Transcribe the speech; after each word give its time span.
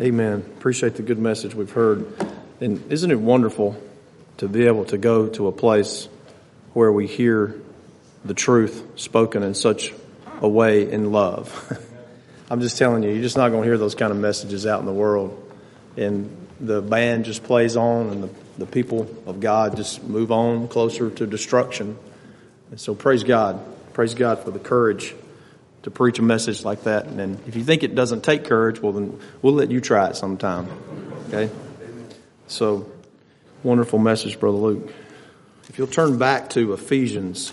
Amen. 0.00 0.44
Appreciate 0.58 0.94
the 0.94 1.02
good 1.02 1.18
message 1.18 1.56
we've 1.56 1.72
heard. 1.72 2.06
And 2.60 2.92
isn't 2.92 3.10
it 3.10 3.18
wonderful 3.18 3.80
to 4.36 4.46
be 4.46 4.66
able 4.66 4.84
to 4.86 4.98
go 4.98 5.26
to 5.30 5.48
a 5.48 5.52
place 5.52 6.08
where 6.72 6.92
we 6.92 7.08
hear 7.08 7.60
the 8.24 8.34
truth 8.34 8.84
spoken 8.94 9.42
in 9.42 9.54
such 9.54 9.92
a 10.40 10.48
way 10.48 10.88
in 10.88 11.10
love? 11.10 11.76
I'm 12.50 12.60
just 12.60 12.78
telling 12.78 13.02
you, 13.02 13.10
you're 13.10 13.22
just 13.22 13.36
not 13.36 13.48
going 13.48 13.62
to 13.62 13.68
hear 13.68 13.76
those 13.76 13.96
kind 13.96 14.12
of 14.12 14.18
messages 14.18 14.66
out 14.66 14.78
in 14.78 14.86
the 14.86 14.92
world. 14.92 15.52
And 15.96 16.46
the 16.60 16.80
band 16.80 17.24
just 17.24 17.42
plays 17.42 17.76
on, 17.76 18.10
and 18.10 18.22
the, 18.22 18.30
the 18.58 18.66
people 18.66 19.12
of 19.26 19.40
God 19.40 19.76
just 19.76 20.04
move 20.04 20.30
on 20.30 20.68
closer 20.68 21.10
to 21.10 21.26
destruction. 21.26 21.98
And 22.70 22.78
so, 22.78 22.94
praise 22.94 23.24
God. 23.24 23.60
Praise 23.94 24.14
God 24.14 24.44
for 24.44 24.52
the 24.52 24.60
courage 24.60 25.14
to 25.82 25.90
preach 25.90 26.18
a 26.18 26.22
message 26.22 26.64
like 26.64 26.84
that. 26.84 27.06
And 27.06 27.38
if 27.46 27.56
you 27.56 27.64
think 27.64 27.82
it 27.82 27.94
doesn't 27.94 28.22
take 28.22 28.44
courage, 28.44 28.80
well, 28.80 28.92
then 28.92 29.18
we'll 29.42 29.54
let 29.54 29.70
you 29.70 29.80
try 29.80 30.08
it 30.08 30.16
sometime. 30.16 30.68
Okay? 31.28 31.50
So, 32.46 32.90
wonderful 33.62 33.98
message, 33.98 34.40
Brother 34.40 34.58
Luke. 34.58 34.92
If 35.68 35.78
you'll 35.78 35.86
turn 35.86 36.18
back 36.18 36.50
to 36.50 36.72
Ephesians, 36.72 37.52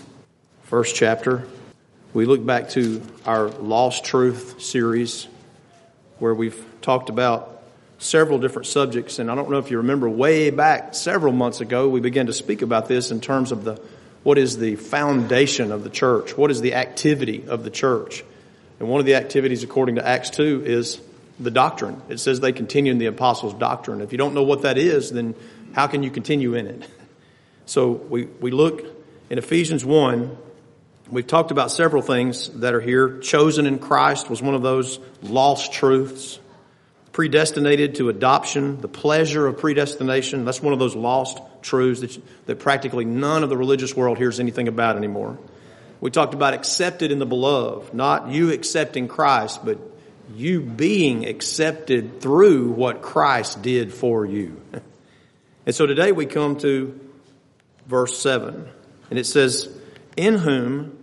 first 0.64 0.96
chapter, 0.96 1.46
we 2.14 2.24
look 2.24 2.44
back 2.44 2.70
to 2.70 3.02
our 3.26 3.48
Lost 3.48 4.04
Truth 4.04 4.60
series 4.62 5.28
where 6.18 6.34
we've 6.34 6.64
talked 6.80 7.10
about 7.10 7.62
several 7.98 8.38
different 8.38 8.66
subjects. 8.66 9.18
And 9.18 9.30
I 9.30 9.34
don't 9.34 9.50
know 9.50 9.58
if 9.58 9.70
you 9.70 9.78
remember 9.78 10.08
way 10.08 10.50
back 10.50 10.94
several 10.94 11.32
months 11.32 11.60
ago, 11.60 11.88
we 11.88 12.00
began 12.00 12.26
to 12.26 12.32
speak 12.32 12.62
about 12.62 12.88
this 12.88 13.10
in 13.10 13.20
terms 13.20 13.52
of 13.52 13.64
the 13.64 13.80
what 14.26 14.38
is 14.38 14.58
the 14.58 14.74
foundation 14.74 15.70
of 15.70 15.84
the 15.84 15.88
church? 15.88 16.36
What 16.36 16.50
is 16.50 16.60
the 16.60 16.74
activity 16.74 17.44
of 17.46 17.62
the 17.62 17.70
church? 17.70 18.24
And 18.80 18.88
one 18.88 18.98
of 18.98 19.06
the 19.06 19.14
activities, 19.14 19.62
according 19.62 19.94
to 19.94 20.04
Acts 20.04 20.30
2, 20.30 20.64
is 20.66 21.00
the 21.38 21.52
doctrine. 21.52 22.02
It 22.08 22.18
says 22.18 22.40
they 22.40 22.50
continue 22.50 22.90
in 22.90 22.98
the 22.98 23.06
apostles' 23.06 23.54
doctrine. 23.54 24.00
If 24.00 24.10
you 24.10 24.18
don't 24.18 24.34
know 24.34 24.42
what 24.42 24.62
that 24.62 24.78
is, 24.78 25.12
then 25.12 25.36
how 25.74 25.86
can 25.86 26.02
you 26.02 26.10
continue 26.10 26.54
in 26.54 26.66
it? 26.66 26.90
So 27.68 27.90
we, 27.90 28.24
we 28.24 28.52
look 28.52 28.84
in 29.28 29.38
Ephesians 29.38 29.84
1, 29.84 30.36
we've 31.10 31.26
talked 31.26 31.50
about 31.50 31.72
several 31.72 32.00
things 32.00 32.48
that 32.60 32.74
are 32.74 32.80
here. 32.80 33.18
Chosen 33.18 33.66
in 33.66 33.80
Christ 33.80 34.30
was 34.30 34.40
one 34.40 34.54
of 34.54 34.62
those 34.62 35.00
lost 35.22 35.72
truths. 35.72 36.38
Predestinated 37.10 37.96
to 37.96 38.08
adoption, 38.08 38.80
the 38.80 38.88
pleasure 38.88 39.48
of 39.48 39.58
predestination, 39.58 40.44
that's 40.44 40.62
one 40.62 40.72
of 40.72 40.78
those 40.78 40.94
lost 40.94 41.40
truths 41.66 42.00
that, 42.00 42.46
that 42.46 42.58
practically 42.60 43.04
none 43.04 43.42
of 43.42 43.50
the 43.50 43.56
religious 43.56 43.94
world 43.94 44.16
hears 44.16 44.40
anything 44.40 44.68
about 44.68 44.96
anymore. 44.96 45.38
We 46.00 46.10
talked 46.10 46.34
about 46.34 46.54
accepted 46.54 47.10
in 47.10 47.18
the 47.18 47.26
beloved, 47.26 47.92
not 47.92 48.28
you 48.28 48.52
accepting 48.52 49.08
Christ, 49.08 49.64
but 49.64 49.78
you 50.34 50.60
being 50.60 51.26
accepted 51.26 52.20
through 52.20 52.72
what 52.72 53.02
Christ 53.02 53.62
did 53.62 53.92
for 53.92 54.24
you. 54.24 54.60
And 55.66 55.74
so 55.74 55.84
today 55.84 56.12
we 56.12 56.26
come 56.26 56.58
to 56.58 56.98
verse 57.88 58.16
7, 58.20 58.68
and 59.10 59.18
it 59.18 59.24
says, 59.24 59.68
In 60.16 60.38
whom 60.38 60.96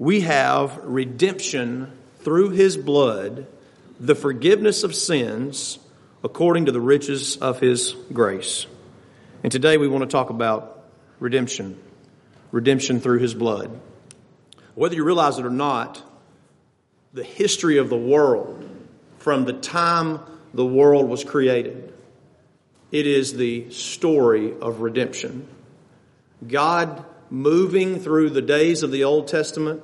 we 0.00 0.22
have 0.22 0.78
redemption 0.78 1.92
through 2.18 2.50
his 2.50 2.76
blood, 2.76 3.46
the 4.00 4.16
forgiveness 4.16 4.82
of 4.82 4.96
sins 4.96 5.78
according 6.24 6.66
to 6.66 6.72
the 6.72 6.80
riches 6.80 7.36
of 7.36 7.60
his 7.60 7.94
grace. 8.12 8.66
And 9.42 9.50
today 9.50 9.78
we 9.78 9.88
want 9.88 10.02
to 10.02 10.08
talk 10.08 10.28
about 10.30 10.84
redemption. 11.18 11.80
Redemption 12.52 13.00
through 13.00 13.20
his 13.20 13.34
blood. 13.34 13.80
Whether 14.74 14.96
you 14.96 15.04
realize 15.04 15.38
it 15.38 15.46
or 15.46 15.50
not, 15.50 16.02
the 17.12 17.24
history 17.24 17.78
of 17.78 17.88
the 17.88 17.96
world 17.96 18.68
from 19.18 19.44
the 19.44 19.54
time 19.54 20.20
the 20.52 20.64
world 20.64 21.08
was 21.08 21.24
created, 21.24 21.92
it 22.92 23.06
is 23.06 23.34
the 23.34 23.70
story 23.70 24.52
of 24.60 24.80
redemption. 24.80 25.48
God 26.46 27.04
moving 27.30 28.00
through 28.00 28.30
the 28.30 28.42
days 28.42 28.82
of 28.82 28.90
the 28.90 29.04
Old 29.04 29.28
Testament, 29.28 29.82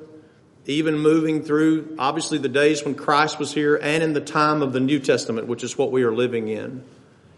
even 0.66 0.98
moving 0.98 1.42
through 1.42 1.94
obviously 1.98 2.38
the 2.38 2.48
days 2.48 2.84
when 2.84 2.94
Christ 2.94 3.38
was 3.38 3.54
here 3.54 3.76
and 3.76 4.02
in 4.02 4.12
the 4.12 4.20
time 4.20 4.60
of 4.60 4.72
the 4.72 4.81
New 4.81 4.98
Testament, 4.98 5.47
which 5.47 5.62
is 5.62 5.78
what 5.78 5.92
we 5.92 6.02
are 6.02 6.12
living 6.12 6.48
in. 6.48 6.82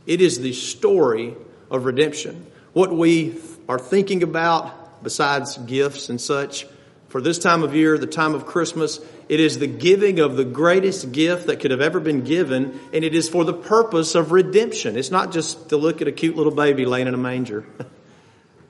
It 0.07 0.21
is 0.21 0.41
the 0.41 0.55
story 0.55 1.37
of 1.71 1.85
redemption. 1.85 2.47
What 2.73 2.93
we 2.93 3.39
are 3.69 3.79
thinking 3.79 4.23
about, 4.23 5.03
besides 5.03 5.57
gifts 5.59 6.09
and 6.09 6.21
such, 6.21 6.67
for 7.09 7.23
this 7.23 7.39
time 7.39 7.63
of 7.63 7.75
year, 7.75 7.97
the 7.97 8.07
time 8.07 8.35
of 8.35 8.45
Christmas, 8.45 9.01
it 9.29 9.41
is 9.41 9.59
the 9.59 9.67
giving 9.67 10.21
of 10.21 10.37
the 10.37 10.45
greatest 10.45 11.11
gift 11.13 11.47
that 11.47 11.61
could 11.61 11.71
have 11.71 11.81
ever 11.81 12.01
been 12.01 12.23
given, 12.23 12.79
and 12.93 13.05
it 13.05 13.15
is 13.15 13.29
for 13.29 13.45
the 13.45 13.55
purpose 13.55 14.15
of 14.15 14.31
redemption. 14.31 14.97
It's 14.97 15.11
not 15.11 15.33
just 15.33 15.71
to 15.71 15.77
look 15.77 16.03
at 16.03 16.09
a 16.09 16.13
cute 16.13 16.37
little 16.37 16.55
baby 16.55 16.85
laying 16.85 17.07
in 17.07 17.15
a 17.15 17.19
manger. 17.19 17.65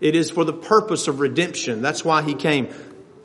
It 0.00 0.14
is 0.14 0.30
for 0.30 0.44
the 0.44 0.52
purpose 0.52 1.08
of 1.08 1.18
redemption. 1.20 1.82
That's 1.82 2.04
why 2.04 2.22
he 2.22 2.34
came. 2.34 2.68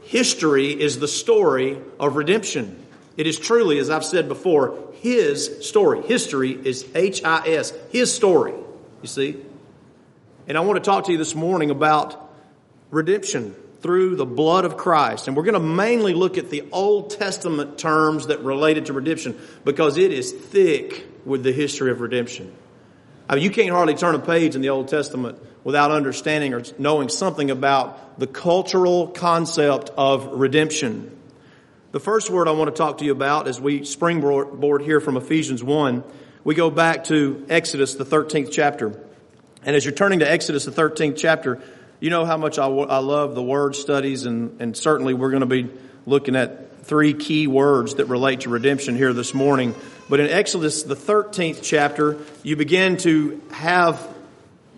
History 0.06 0.70
is 0.70 1.00
the 1.00 1.08
story 1.08 1.80
of 2.00 2.16
redemption. 2.16 2.84
It 3.16 3.28
is 3.28 3.38
truly, 3.40 3.78
as 3.78 3.90
I've 3.90 4.04
said 4.04 4.28
before, 4.28 4.92
his 4.96 5.68
story. 5.68 6.02
History 6.02 6.52
is 6.52 6.86
H 6.96 7.24
I 7.24 7.48
S, 7.48 7.74
his 7.92 8.12
story. 8.14 8.54
You 9.02 9.08
see? 9.08 9.46
And 10.46 10.58
I 10.58 10.62
want 10.62 10.84
to 10.84 10.90
talk 10.90 11.06
to 11.06 11.12
you 11.12 11.18
this 11.18 11.36
morning 11.36 11.70
about 11.70 12.20
redemption 12.92 13.56
through 13.82 14.18
the 14.18 14.26
blood 14.26 14.66
of 14.66 14.76
Christ. 14.76 15.28
And 15.28 15.38
we're 15.38 15.44
going 15.44 15.54
to 15.54 15.60
mainly 15.60 16.14
look 16.14 16.38
at 16.38 16.50
the 16.50 16.68
Old 16.72 17.12
Testament 17.12 17.78
terms 17.78 18.28
that 18.28 18.40
related 18.42 18.88
to 18.88 18.94
redemption 18.94 19.40
because 19.64 19.98
it 19.98 20.12
is 20.12 20.32
thick 20.32 21.08
with 21.26 21.44
the 21.44 21.54
history 21.54 21.92
of 21.92 22.02
redemption. 22.02 22.54
I 23.30 23.36
mean, 23.36 23.44
you 23.46 23.52
can't 23.52 23.70
hardly 23.70 23.96
turn 23.96 24.16
a 24.16 24.20
page 24.20 24.56
in 24.56 24.62
the 24.62 24.70
Old 24.70 24.90
Testament 24.90 25.40
without 25.64 25.92
understanding 25.92 26.54
or 26.54 26.64
knowing 26.78 27.08
something 27.08 27.50
about 27.50 28.20
the 28.20 28.28
cultural 28.28 29.08
concept 29.08 29.92
of 29.98 30.28
redemption. 30.28 31.18
The 31.94 32.02
first 32.02 32.30
word 32.30 32.50
I 32.50 32.52
want 32.52 32.70
to 32.70 32.78
talk 32.78 32.98
to 32.98 33.06
you 33.06 33.14
about 33.14 33.48
as 33.48 33.62
we 33.62 33.86
springboard 33.86 34.82
here 34.82 35.00
from 35.00 35.16
Ephesians 35.16 35.64
1, 35.64 36.04
we 36.44 36.54
go 36.54 36.70
back 36.70 37.06
to 37.06 37.46
Exodus, 37.50 37.96
the 37.96 38.06
13th 38.06 38.52
chapter. 38.52 39.00
And 39.66 39.76
as 39.76 39.86
you're 39.86 39.94
turning 39.94 40.20
to 40.20 40.30
Exodus, 40.30 40.66
the 40.66 40.72
13th 40.72 41.18
chapter, 41.18 41.62
you 42.00 42.10
know 42.10 42.26
how 42.26 42.38
much 42.38 42.60
I, 42.60 42.66
I 42.66 42.98
love 42.98 43.34
the 43.34 43.44
word 43.44 43.76
studies, 43.76 44.26
and, 44.26 44.60
and 44.62 44.76
certainly 44.76 45.14
we're 45.14 45.30
going 45.30 45.42
to 45.42 45.46
be 45.46 45.70
looking 46.06 46.36
at 46.36 46.84
three 46.86 47.14
key 47.14 47.48
words 47.48 47.96
that 47.96 48.06
relate 48.06 48.42
to 48.42 48.50
redemption 48.50 48.96
here 48.96 49.14
this 49.14 49.34
morning. 49.34 49.74
But 50.10 50.20
in 50.20 50.30
Exodus, 50.30 50.84
the 50.84 50.98
13th 50.98 51.60
chapter, 51.64 52.18
you 52.44 52.58
begin 52.58 52.98
to 52.98 53.42
have 53.52 54.06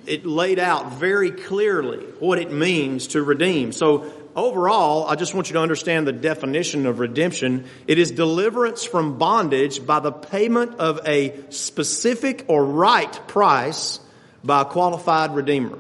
it 0.06 0.23
laid 0.23 0.59
out 0.59 0.94
very 0.94 1.31
clearly 1.31 1.97
what 2.19 2.38
it 2.38 2.52
means 2.52 3.07
to 3.07 3.23
redeem. 3.23 3.72
So 3.72 4.12
overall, 4.35 5.07
I 5.07 5.16
just 5.16 5.34
want 5.34 5.50
you 5.50 5.53
to 5.53 5.62
understand 5.62 6.06
the 6.06 6.13
definition 6.13 6.85
of 6.85 7.00
redemption. 7.00 7.66
It 7.88 7.97
is 7.97 8.12
deliverance 8.12 8.84
from 8.84 9.17
bondage 9.17 9.84
by 9.84 10.00
the 10.00 10.12
payment 10.12 10.75
of 10.75 11.00
a 11.07 11.34
specific 11.50 12.46
or 12.47 12.63
right 12.63 13.28
price 13.28 14.00
by 14.46 14.62
a 14.62 14.66
qualified 14.66 15.36
redeemer. 15.36 15.78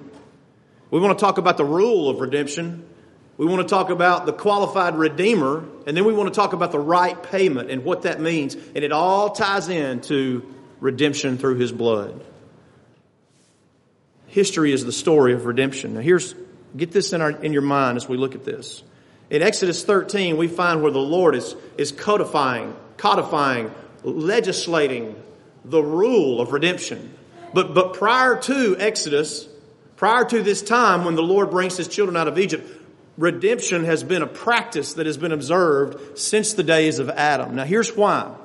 We 0.91 0.99
want 0.99 1.17
to 1.17 1.23
talk 1.23 1.37
about 1.37 1.57
the 1.57 1.65
rule 1.65 2.09
of 2.09 2.19
redemption. 2.19 2.87
We 3.37 3.45
want 3.45 3.61
to 3.61 3.67
talk 3.67 3.89
about 3.89 4.25
the 4.25 4.33
qualified 4.33 4.95
redeemer, 4.95 5.65
and 5.85 5.95
then 5.95 6.05
we 6.05 6.13
want 6.13 6.33
to 6.33 6.35
talk 6.35 6.53
about 6.53 6.71
the 6.71 6.79
right 6.79 7.21
payment 7.21 7.69
and 7.69 7.83
what 7.83 8.03
that 8.03 8.19
means. 8.19 8.55
And 8.55 8.77
it 8.77 8.91
all 8.91 9.31
ties 9.31 9.69
into 9.69 10.53
redemption 10.79 11.37
through 11.37 11.55
his 11.55 11.71
blood. 11.71 12.23
History 14.27 14.71
is 14.71 14.83
the 14.83 14.91
story 14.91 15.33
of 15.33 15.45
redemption. 15.45 15.93
Now 15.93 16.01
here's 16.01 16.35
get 16.75 16.91
this 16.91 17.13
in 17.13 17.21
our 17.21 17.31
in 17.31 17.53
your 17.53 17.61
mind 17.61 17.97
as 17.97 18.09
we 18.09 18.17
look 18.17 18.35
at 18.35 18.43
this. 18.43 18.83
In 19.29 19.41
Exodus 19.41 19.83
13, 19.83 20.37
we 20.37 20.47
find 20.47 20.83
where 20.83 20.91
the 20.91 20.99
Lord 20.99 21.35
is, 21.35 21.55
is 21.77 21.91
codifying, 21.91 22.75
codifying, 22.97 23.73
legislating 24.03 25.15
the 25.63 25.81
rule 25.81 26.39
of 26.39 26.51
redemption. 26.51 27.11
But, 27.55 27.73
but 27.73 27.93
prior 27.93 28.35
to 28.35 28.75
Exodus, 28.77 29.47
prior 29.95 30.25
to 30.25 30.43
this 30.43 30.61
time 30.61 31.05
when 31.05 31.15
the 31.15 31.23
Lord 31.23 31.51
brings 31.51 31.77
his 31.77 31.87
children 31.87 32.17
out 32.17 32.27
of 32.27 32.37
Egypt, 32.37 32.69
redemption 33.17 33.85
has 33.85 34.03
been 34.03 34.21
a 34.21 34.27
practice 34.27 34.95
that 34.95 35.05
has 35.05 35.15
been 35.15 35.31
observed 35.31 36.19
since 36.19 36.51
the 36.51 36.63
days 36.63 36.99
of 36.99 37.09
Adam. 37.09 37.55
Now 37.55 37.63
here's 37.63 37.95
why. 37.95 38.35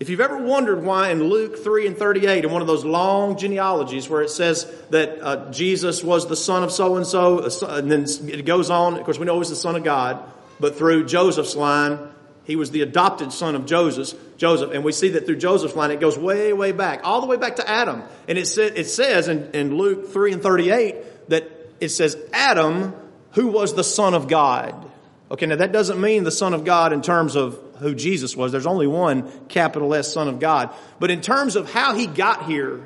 If 0.00 0.08
you've 0.08 0.20
ever 0.20 0.38
wondered 0.38 0.82
why 0.82 1.10
in 1.10 1.22
Luke 1.22 1.62
3 1.62 1.86
and 1.86 1.96
38, 1.96 2.44
in 2.44 2.50
one 2.50 2.60
of 2.60 2.66
those 2.66 2.84
long 2.84 3.38
genealogies 3.38 4.08
where 4.08 4.22
it 4.22 4.30
says 4.30 4.64
that 4.90 5.22
uh, 5.22 5.50
Jesus 5.52 6.02
was 6.02 6.26
the 6.26 6.34
son 6.34 6.64
of 6.64 6.72
so 6.72 6.96
and 6.96 7.06
so, 7.06 7.46
and 7.68 7.88
then 7.88 8.06
it 8.28 8.44
goes 8.46 8.68
on, 8.68 8.96
of 8.98 9.04
course, 9.04 9.16
we 9.16 9.26
know 9.26 9.38
he's 9.38 9.48
the 9.48 9.54
son 9.54 9.76
of 9.76 9.84
God, 9.84 10.20
but 10.58 10.76
through 10.76 11.06
Joseph's 11.06 11.54
line, 11.54 12.00
he 12.46 12.54
was 12.54 12.70
the 12.70 12.82
adopted 12.82 13.32
son 13.32 13.56
of 13.56 13.66
Joseph, 13.66 14.16
Joseph, 14.36 14.70
and 14.70 14.84
we 14.84 14.92
see 14.92 15.10
that 15.10 15.26
through 15.26 15.36
Joseph's 15.36 15.74
line, 15.74 15.90
it 15.90 15.98
goes 15.98 16.16
way, 16.16 16.52
way 16.52 16.70
back, 16.70 17.00
all 17.02 17.20
the 17.20 17.26
way 17.26 17.36
back 17.36 17.56
to 17.56 17.68
Adam. 17.68 18.04
And 18.28 18.38
it, 18.38 18.46
sa- 18.46 18.62
it 18.62 18.84
says 18.84 19.26
in, 19.26 19.50
in 19.52 19.76
Luke 19.76 20.12
3 20.12 20.34
and 20.34 20.42
38 20.42 21.28
that 21.28 21.50
it 21.80 21.88
says 21.88 22.16
Adam, 22.32 22.94
who 23.32 23.48
was 23.48 23.74
the 23.74 23.82
son 23.82 24.14
of 24.14 24.28
God. 24.28 24.90
Okay, 25.28 25.46
now 25.46 25.56
that 25.56 25.72
doesn't 25.72 26.00
mean 26.00 26.22
the 26.22 26.30
son 26.30 26.54
of 26.54 26.64
God 26.64 26.92
in 26.92 27.02
terms 27.02 27.34
of 27.34 27.60
who 27.80 27.96
Jesus 27.96 28.36
was. 28.36 28.52
There's 28.52 28.66
only 28.66 28.86
one 28.86 29.28
capital 29.48 29.92
S 29.92 30.12
Son 30.12 30.28
of 30.28 30.38
God. 30.38 30.72
But 31.00 31.10
in 31.10 31.20
terms 31.20 31.56
of 31.56 31.70
how 31.70 31.94
he 31.94 32.06
got 32.06 32.46
here, 32.46 32.80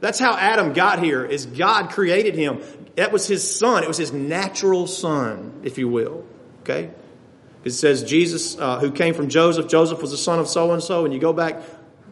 that's 0.00 0.18
how 0.18 0.36
Adam 0.36 0.72
got 0.72 0.98
here, 0.98 1.24
is 1.24 1.46
God 1.46 1.90
created 1.90 2.34
him. 2.34 2.60
That 2.96 3.12
was 3.12 3.28
his 3.28 3.48
son. 3.48 3.84
It 3.84 3.88
was 3.88 3.96
his 3.96 4.12
natural 4.12 4.88
son, 4.88 5.60
if 5.62 5.78
you 5.78 5.88
will. 5.88 6.24
Okay? 6.62 6.90
It 7.68 7.72
says 7.72 8.02
Jesus, 8.02 8.58
uh, 8.58 8.78
who 8.80 8.90
came 8.90 9.12
from 9.12 9.28
Joseph. 9.28 9.68
Joseph 9.68 10.00
was 10.00 10.10
the 10.10 10.16
son 10.16 10.38
of 10.38 10.48
so 10.48 10.72
and 10.72 10.82
so, 10.82 11.04
and 11.04 11.12
you 11.12 11.20
go 11.20 11.34
back 11.34 11.62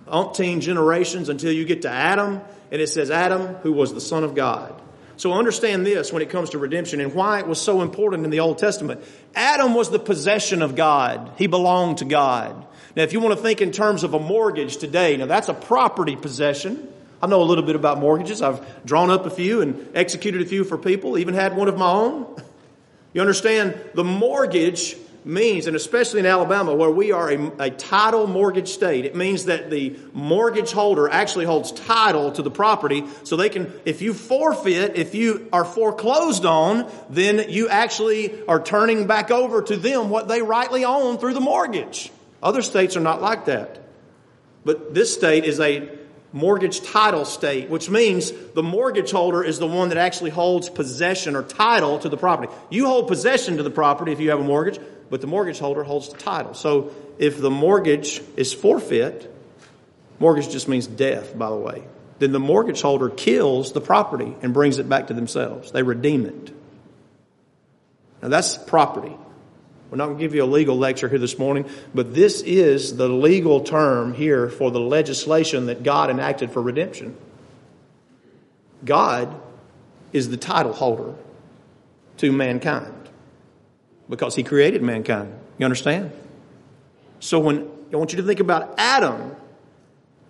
umpteen 0.06 0.61
generations 0.61 1.31
until 1.31 1.50
you 1.50 1.64
get 1.64 1.82
to 1.82 1.91
Adam, 1.91 2.43
and 2.70 2.82
it 2.82 2.88
says 2.88 3.11
Adam, 3.11 3.55
who 3.62 3.73
was 3.73 3.94
the 3.94 4.00
son 4.00 4.23
of 4.23 4.35
God. 4.35 4.81
So 5.17 5.32
understand 5.32 5.87
this 5.87 6.12
when 6.12 6.20
it 6.20 6.29
comes 6.29 6.50
to 6.50 6.58
redemption 6.58 7.00
and 7.00 7.14
why 7.14 7.38
it 7.38 7.47
was 7.47 7.58
so 7.58 7.81
important 7.81 8.25
in 8.25 8.31
the 8.31 8.41
Old 8.41 8.58
Testament. 8.58 9.03
Adam 9.35 9.73
was 9.73 9.88
the 9.88 9.99
possession 9.99 10.61
of 10.61 10.76
God. 10.76 11.32
He 11.38 11.47
belonged 11.47 11.99
to 11.99 12.05
God. 12.05 12.67
Now, 12.94 13.02
if 13.02 13.14
you 13.14 13.20
want 13.20 13.35
to 13.35 13.43
think 13.43 13.62
in 13.62 13.73
terms 13.73 14.05
of 14.05 14.12
a 14.12 14.20
mortgage 14.20 14.76
today, 14.76 15.17
now 15.17 15.25
that's 15.25 15.49
a 15.49 15.55
property 15.55 16.17
possession. 16.17 16.87
I 17.23 17.29
know 17.29 17.41
a 17.41 17.44
little 17.44 17.64
bit 17.64 17.76
about 17.76 17.99
mortgages. 17.99 18.43
I've 18.43 18.85
drawn 18.85 19.11
up 19.11 19.25
a 19.25 19.31
few 19.31 19.62
and 19.62 19.88
executed 19.97 20.43
a 20.43 20.44
few 20.44 20.64
for 20.64 20.76
people, 20.76 21.17
even 21.17 21.32
had 21.32 21.56
one 21.56 21.69
of 21.69 21.79
my 21.79 21.91
own. 21.91 22.26
You 23.14 23.23
understand, 23.23 23.81
the 23.94 24.05
mortgage 24.05 24.94
means, 25.26 25.67
and 25.67 25.75
especially 25.75 26.20
in 26.20 26.26
Alabama 26.26 26.73
where 26.73 26.90
we 26.90 27.11
are 27.11 27.31
a, 27.31 27.52
a, 27.58 27.70
title 27.70 28.26
mortgage 28.26 28.69
state, 28.69 29.05
it 29.05 29.17
means 29.17 29.46
that 29.46 29.70
the 29.70 29.96
mortgage 30.12 30.70
holder 30.70 31.08
actually 31.08 31.44
holds 31.44 31.73
title 31.73 32.31
to 32.32 32.43
the 32.43 32.50
property 32.50 33.05
so 33.25 33.37
they 33.37 33.49
can, 33.49 33.73
if 33.84 34.00
you 34.00 34.14
forfeit, 34.14 34.96
if 34.96 35.14
you 35.14 35.49
are 35.52 35.64
foreclosed 35.64 36.44
on, 36.44 36.90
then 37.11 37.50
you 37.50 37.69
actually 37.69 38.46
are 38.46 38.62
turning 38.62 39.06
back 39.08 39.31
over 39.32 39.62
to 39.62 39.76
them 39.76 40.11
what 40.11 40.28
they 40.28 40.43
rightly 40.43 40.84
own 40.84 41.19
through 41.19 41.34
the 41.34 41.40
mortgage. 41.40 42.12
Other 42.43 42.62
states 42.62 42.96
are 42.96 43.00
not 43.00 43.20
like 43.20 43.46
that. 43.46 43.82
But 44.64 44.94
this 44.94 45.12
state 45.12 45.44
is 45.44 45.58
a 45.58 45.88
mortgage 46.32 46.82
title 46.82 47.25
state, 47.25 47.70
which 47.70 47.88
means 47.88 48.31
the 48.55 48.62
mortgage 48.62 49.11
holder 49.11 49.43
is 49.43 49.58
the 49.58 49.67
one 49.67 49.88
that 49.88 49.99
actually 49.99 50.31
holds 50.31 50.69
possession 50.69 51.34
or 51.34 51.43
title 51.43 51.99
to 52.00 52.08
the 52.08 52.17
property. 52.17 52.52
You 52.69 52.87
hold 52.87 53.08
possession 53.08 53.56
to 53.56 53.62
the 53.62 53.70
property 53.70 54.12
if 54.12 54.20
you 54.20 54.31
have 54.31 54.40
a 54.40 54.44
mortgage, 54.44 54.78
but 55.11 55.20
the 55.20 55.26
mortgage 55.26 55.58
holder 55.58 55.85
holds 55.85 56.08
the 56.08 56.19
title. 56.19 56.55
So 56.55 56.93
if 57.19 57.41
the 57.41 57.50
mortgage 57.50 58.23
is 58.37 58.53
forfeit, 58.53 59.32
mortgage 60.19 60.50
just 60.50 60.69
means 60.69 60.87
death, 60.87 61.37
by 61.37 61.49
the 61.49 61.56
way, 61.56 61.85
then 62.19 62.32
the 62.32 62.41
mortgage 62.41 62.81
holder 62.81 63.11
kills 63.11 63.73
the 63.73 63.81
property 63.81 64.35
and 64.43 64.53
brings 64.53 64.79
it 64.79 64.88
back 64.88 65.08
to 65.08 65.14
themselves. 65.14 65.73
They 65.73 65.82
redeem 65.82 66.26
it. 66.26 66.53
Now 68.23 68.29
that's 68.29 68.56
property. 68.56 69.14
We're 69.91 69.99
not 69.99 70.06
going 70.06 70.19
to 70.19 70.25
give 70.25 70.35
you 70.35 70.43
a 70.43 70.47
legal 70.47 70.76
lecture 70.76 71.09
here 71.09 71.19
this 71.19 71.38
morning, 71.38 71.69
but 71.94 72.12
this 72.12 72.43
is 72.43 72.97
the 72.97 73.09
legal 73.09 73.61
term 73.61 74.14
here 74.14 74.49
for 74.49 74.73
the 74.73 74.81
legislation 74.81 75.67
that 75.67 75.85
God 75.85 76.11
enacted 76.11 76.50
for 76.50 76.61
redemption. 76.61 77.17
God 78.85 79.41
is 80.12 80.29
the 80.29 80.37
title 80.37 80.73
holder 80.73 81.14
to 82.19 82.32
mankind 82.32 82.96
because 84.08 84.35
he 84.35 84.43
created 84.43 84.82
mankind. 84.82 85.32
You 85.58 85.64
understand? 85.64 86.12
So 87.20 87.38
when 87.38 87.69
I 87.93 87.97
want 87.97 88.12
you 88.12 88.19
to 88.19 88.26
think 88.26 88.41
about 88.41 88.75
Adam 88.79 89.37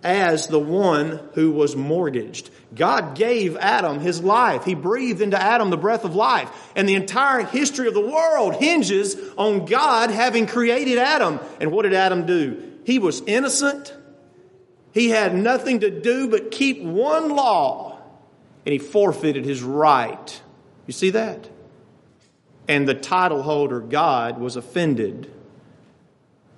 as 0.03 0.47
the 0.47 0.59
one 0.59 1.19
who 1.33 1.51
was 1.51 1.75
mortgaged. 1.75 2.49
God 2.73 3.15
gave 3.15 3.57
Adam 3.57 3.99
his 3.99 4.21
life. 4.21 4.63
He 4.63 4.75
breathed 4.75 5.21
into 5.21 5.41
Adam 5.41 5.69
the 5.69 5.77
breath 5.77 6.05
of 6.05 6.15
life. 6.15 6.49
And 6.75 6.87
the 6.87 6.95
entire 6.95 7.43
history 7.43 7.87
of 7.87 7.93
the 7.93 8.01
world 8.01 8.55
hinges 8.55 9.17
on 9.37 9.65
God 9.65 10.11
having 10.11 10.45
created 10.47 10.97
Adam. 10.97 11.39
And 11.59 11.71
what 11.71 11.83
did 11.83 11.93
Adam 11.93 12.25
do? 12.25 12.79
He 12.85 12.99
was 12.99 13.21
innocent. 13.25 13.93
He 14.93 15.09
had 15.09 15.35
nothing 15.35 15.81
to 15.81 15.89
do 15.89 16.29
but 16.29 16.51
keep 16.51 16.81
one 16.81 17.29
law. 17.29 17.99
And 18.65 18.73
he 18.73 18.79
forfeited 18.79 19.45
his 19.45 19.63
right. 19.63 20.41
You 20.85 20.93
see 20.93 21.11
that? 21.11 21.49
And 22.67 22.87
the 22.87 22.93
title 22.93 23.41
holder, 23.41 23.79
God, 23.79 24.39
was 24.39 24.55
offended. 24.55 25.31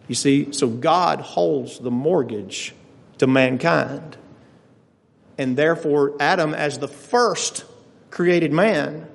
You 0.07 0.15
see, 0.15 0.51
so 0.53 0.67
God 0.67 1.21
holds 1.21 1.79
the 1.79 1.91
mortgage 1.91 2.73
to 3.19 3.27
mankind. 3.27 4.17
And 5.37 5.55
therefore, 5.55 6.15
Adam, 6.19 6.53
as 6.53 6.79
the 6.79 6.87
first 6.87 7.63
created 8.09 8.51
man, 8.51 9.07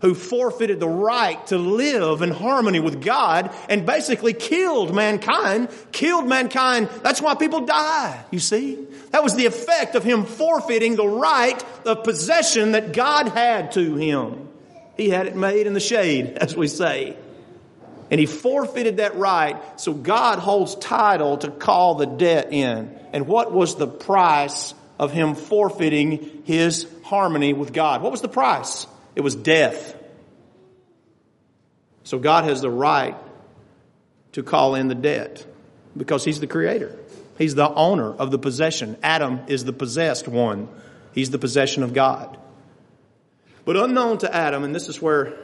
who 0.00 0.14
forfeited 0.14 0.80
the 0.80 0.88
right 0.88 1.46
to 1.48 1.58
live 1.58 2.22
in 2.22 2.30
harmony 2.30 2.80
with 2.80 3.02
God 3.02 3.54
and 3.68 3.84
basically 3.84 4.32
killed 4.32 4.94
mankind, 4.94 5.68
killed 5.92 6.26
mankind. 6.26 6.88
That's 7.02 7.20
why 7.20 7.34
people 7.34 7.66
die, 7.66 8.24
you 8.30 8.38
see? 8.38 8.78
That 9.10 9.22
was 9.22 9.36
the 9.36 9.46
effect 9.46 9.94
of 9.94 10.04
him 10.04 10.24
forfeiting 10.24 10.96
the 10.96 11.06
right 11.06 11.62
of 11.84 12.04
possession 12.04 12.72
that 12.72 12.92
God 12.92 13.28
had 13.28 13.72
to 13.72 13.96
him. 13.96 14.48
He 15.00 15.08
had 15.08 15.26
it 15.26 15.34
made 15.34 15.66
in 15.66 15.72
the 15.72 15.80
shade, 15.80 16.36
as 16.36 16.54
we 16.54 16.68
say. 16.68 17.16
And 18.10 18.20
he 18.20 18.26
forfeited 18.26 18.98
that 18.98 19.16
right, 19.16 19.80
so 19.80 19.94
God 19.94 20.38
holds 20.38 20.74
title 20.74 21.38
to 21.38 21.50
call 21.50 21.94
the 21.94 22.04
debt 22.04 22.52
in. 22.52 22.94
And 23.14 23.26
what 23.26 23.50
was 23.50 23.76
the 23.76 23.86
price 23.86 24.74
of 24.98 25.10
him 25.10 25.36
forfeiting 25.36 26.42
his 26.44 26.86
harmony 27.02 27.54
with 27.54 27.72
God? 27.72 28.02
What 28.02 28.12
was 28.12 28.20
the 28.20 28.28
price? 28.28 28.86
It 29.16 29.22
was 29.22 29.34
death. 29.34 29.96
So 32.04 32.18
God 32.18 32.44
has 32.44 32.60
the 32.60 32.70
right 32.70 33.16
to 34.32 34.42
call 34.42 34.74
in 34.74 34.88
the 34.88 34.94
debt 34.94 35.46
because 35.96 36.26
he's 36.26 36.40
the 36.40 36.46
creator. 36.46 36.94
He's 37.38 37.54
the 37.54 37.72
owner 37.72 38.12
of 38.12 38.30
the 38.30 38.38
possession. 38.38 38.98
Adam 39.02 39.40
is 39.46 39.64
the 39.64 39.72
possessed 39.72 40.28
one. 40.28 40.68
He's 41.14 41.30
the 41.30 41.38
possession 41.38 41.84
of 41.84 41.94
God. 41.94 42.36
But 43.64 43.76
unknown 43.76 44.18
to 44.18 44.34
Adam, 44.34 44.64
and 44.64 44.74
this 44.74 44.88
is 44.88 45.00
where, 45.00 45.34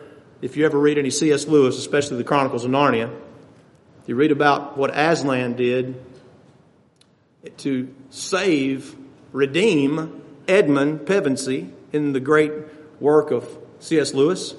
if 0.42 0.56
you 0.56 0.64
ever 0.64 0.78
read 0.78 0.98
any 0.98 1.10
C.S. 1.10 1.46
Lewis, 1.46 1.78
especially 1.78 2.16
the 2.16 2.24
Chronicles 2.24 2.64
of 2.64 2.70
Narnia, 2.70 3.14
you 4.06 4.14
read 4.14 4.32
about 4.32 4.78
what 4.78 4.96
Aslan 4.96 5.54
did 5.54 6.00
to 7.58 7.94
save, 8.10 8.94
redeem 9.32 10.22
Edmund 10.48 11.00
Pevensie 11.00 11.70
in 11.92 12.12
the 12.12 12.20
great 12.20 12.52
work 13.00 13.30
of 13.30 13.48
C.S. 13.80 14.14
Lewis. 14.14 14.54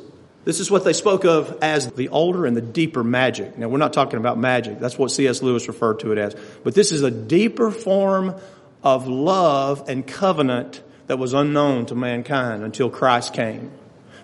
This 0.45 0.59
is 0.59 0.71
what 0.71 0.85
they 0.85 0.93
spoke 0.93 1.25
of 1.25 1.57
as 1.61 1.91
the 1.91 2.09
older 2.09 2.45
and 2.45 2.55
the 2.55 2.61
deeper 2.61 3.03
magic. 3.03 3.57
Now, 3.57 3.67
we're 3.67 3.79
not 3.79 3.91
talking 3.91 4.17
about 4.17 4.37
magic. 4.37 4.79
That's 4.79 4.97
what 4.97 5.11
C.S. 5.11 5.41
Lewis 5.41 5.67
referred 5.67 5.99
to 6.01 6.13
it 6.13 6.17
as. 6.17 6.35
But 6.63 6.73
this 6.73 6.91
is 6.91 7.01
a 7.01 7.11
deeper 7.11 7.71
form 7.71 8.35
of 8.83 9.07
love 9.07 9.89
and 9.89 10.07
covenant 10.07 10.81
that 11.07 11.17
was 11.17 11.33
unknown 11.33 11.85
to 11.87 11.95
mankind 11.95 12.63
until 12.63 12.89
Christ 12.89 13.33
came. 13.33 13.71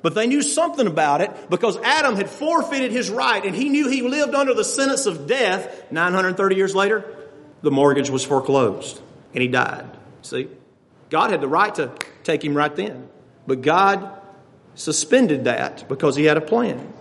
But 0.02 0.16
they 0.16 0.28
knew 0.28 0.42
something 0.42 0.86
about 0.86 1.22
it 1.22 1.32
because 1.50 1.78
Adam 1.78 2.18
had 2.18 2.30
forfeited 2.30 2.92
his 2.92 3.10
right 3.10 3.44
and 3.44 3.56
he 3.56 3.70
knew 3.70 3.90
he 3.90 4.02
lived 4.02 4.36
under 4.36 4.54
the 4.54 4.66
sentence 4.66 5.06
of 5.06 5.28
death. 5.28 5.92
930 5.92 6.56
years 6.56 6.76
later, 6.76 7.06
the 7.62 7.72
mortgage 7.72 8.10
was 8.10 8.24
foreclosed 8.24 9.02
and 9.34 9.42
he 9.42 9.48
died. 9.48 9.86
See? 10.22 10.50
God 11.10 11.32
had 11.32 11.42
the 11.42 11.48
right 11.48 11.74
to 11.76 11.92
take 12.24 12.44
him 12.44 12.54
right 12.54 12.76
then. 12.76 13.08
But 13.48 13.62
God 13.62 14.12
suspended 14.76 15.46
that 15.46 15.88
because 15.88 16.16
he 16.16 16.26
had 16.26 16.38
a 16.38 16.42
plan. 16.42 16.92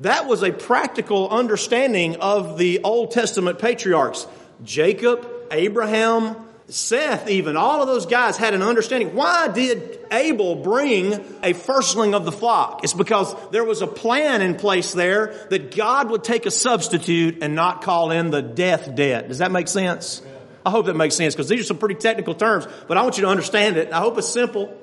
That 0.00 0.26
was 0.26 0.42
a 0.42 0.52
practical 0.52 1.30
understanding 1.30 2.16
of 2.16 2.58
the 2.58 2.80
Old 2.82 3.12
Testament 3.12 3.58
patriarchs. 3.58 4.26
Jacob, 4.64 5.26
Abraham, 5.50 6.36
Seth, 6.72 7.28
even, 7.28 7.58
all 7.58 7.82
of 7.82 7.86
those 7.86 8.06
guys 8.06 8.38
had 8.38 8.54
an 8.54 8.62
understanding. 8.62 9.14
Why 9.14 9.48
did 9.48 9.98
Abel 10.10 10.54
bring 10.54 11.22
a 11.42 11.52
firstling 11.52 12.14
of 12.14 12.24
the 12.24 12.32
flock? 12.32 12.82
It's 12.82 12.94
because 12.94 13.34
there 13.50 13.62
was 13.62 13.82
a 13.82 13.86
plan 13.86 14.40
in 14.40 14.54
place 14.54 14.92
there 14.92 15.46
that 15.50 15.76
God 15.76 16.10
would 16.10 16.24
take 16.24 16.46
a 16.46 16.50
substitute 16.50 17.42
and 17.42 17.54
not 17.54 17.82
call 17.82 18.10
in 18.10 18.30
the 18.30 18.40
death 18.40 18.94
debt. 18.94 19.28
Does 19.28 19.38
that 19.38 19.52
make 19.52 19.68
sense? 19.68 20.22
I 20.64 20.70
hope 20.70 20.86
that 20.86 20.96
makes 20.96 21.14
sense 21.14 21.34
because 21.34 21.48
these 21.48 21.60
are 21.60 21.64
some 21.64 21.78
pretty 21.78 21.96
technical 21.96 22.34
terms, 22.34 22.66
but 22.88 22.96
I 22.96 23.02
want 23.02 23.18
you 23.18 23.24
to 23.24 23.28
understand 23.28 23.76
it. 23.76 23.92
I 23.92 23.98
hope 23.98 24.16
it's 24.16 24.28
simple. 24.28 24.74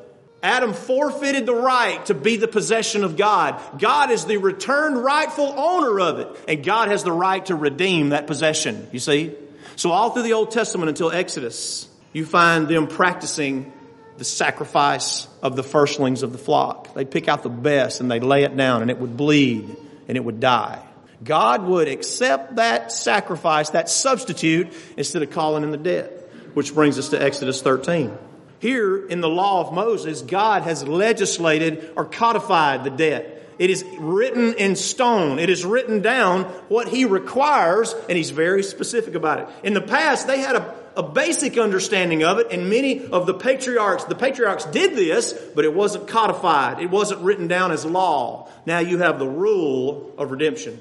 Adam 0.44 0.74
forfeited 0.74 1.48
the 1.48 1.56
right 1.56 2.06
to 2.06 2.14
be 2.14 2.38
the 2.38 2.48
possession 2.48 3.04
of 3.04 3.18
God. 3.18 3.60
God 3.80 4.12
is 4.12 4.26
the 4.26 4.38
returned 4.38 5.04
rightful 5.04 5.54
owner 5.58 6.00
of 6.00 6.20
it, 6.20 6.28
and 6.48 6.64
God 6.64 6.90
has 6.90 7.04
the 7.04 7.12
right 7.12 7.44
to 7.48 7.56
redeem 7.56 8.10
that 8.10 8.28
possession. 8.28 8.88
You 8.92 9.00
see? 9.00 9.36
So 9.80 9.94
all 9.94 10.10
through 10.10 10.24
the 10.24 10.34
Old 10.34 10.52
Testament 10.52 10.90
until 10.90 11.10
Exodus, 11.10 11.88
you 12.12 12.26
find 12.26 12.68
them 12.68 12.88
practicing 12.88 13.72
the 14.18 14.26
sacrifice 14.26 15.26
of 15.42 15.56
the 15.56 15.64
firstlings 15.64 16.22
of 16.22 16.34
the 16.34 16.38
flock. 16.38 16.94
They'd 16.96 17.10
pick 17.10 17.30
out 17.30 17.44
the 17.44 17.50
best 17.50 18.02
and 18.02 18.12
they'd 18.12 18.22
lay 18.22 18.44
it 18.44 18.58
down 18.58 18.82
and 18.82 18.92
it 18.92 19.00
would 19.00 19.16
bleed 19.16 19.74
and 20.10 20.18
it 20.18 20.20
would 20.20 20.42
die. 20.42 20.84
God 21.24 21.64
would 21.64 21.88
accept 21.88 22.58
that 22.58 22.92
sacrifice, 22.92 23.70
that 23.70 23.88
substitute, 23.88 24.68
instead 24.98 25.22
of 25.22 25.30
calling 25.30 25.64
in 25.64 25.72
the 25.72 25.78
dead. 25.78 26.10
Which 26.56 26.74
brings 26.74 27.00
us 27.00 27.08
to 27.10 27.24
Exodus 27.24 27.62
13. 27.62 28.12
Here 28.60 29.08
in 29.08 29.22
the 29.22 29.30
law 29.30 29.66
of 29.66 29.74
Moses, 29.74 30.22
God 30.24 30.64
has 30.64 30.86
legislated 30.86 31.94
or 31.96 32.04
codified 32.04 32.84
the 32.84 32.90
debt. 32.90 33.39
It 33.60 33.70
is 33.70 33.84
written 34.00 34.54
in 34.54 34.78
stone. 34.78 35.38
It 35.38 35.50
is 35.50 35.66
written 35.66 36.02
down 36.02 36.46
what 36.70 36.88
he 36.88 37.04
requires, 37.04 37.94
and 38.08 38.18
he's 38.18 38.30
very 38.30 38.64
specific 38.64 39.16
about 39.16 39.40
it. 39.42 39.50
In 39.64 39.74
the 39.74 39.82
past, 39.82 40.28
they 40.28 40.40
had 40.40 40.56
a, 40.56 40.76
a 40.96 41.04
basic 41.04 41.58
understanding 41.58 42.24
of 42.24 42.40
it, 42.40 42.48
and 42.52 42.70
many 42.70 43.06
of 43.06 43.26
the 43.26 43.34
patriarchs, 43.34 44.06
the 44.06 44.16
patriarchs 44.16 44.64
did 44.66 44.96
this, 44.96 45.34
but 45.54 45.66
it 45.66 45.74
wasn't 45.74 46.08
codified. 46.08 46.80
It 46.80 46.90
wasn't 46.90 47.20
written 47.22 47.50
down 47.50 47.74
as 47.74 47.86
law. 47.86 48.48
Now 48.66 48.80
you 48.80 49.00
have 49.00 49.20
the 49.20 49.28
rule 49.28 50.14
of 50.18 50.32
redemption. 50.32 50.80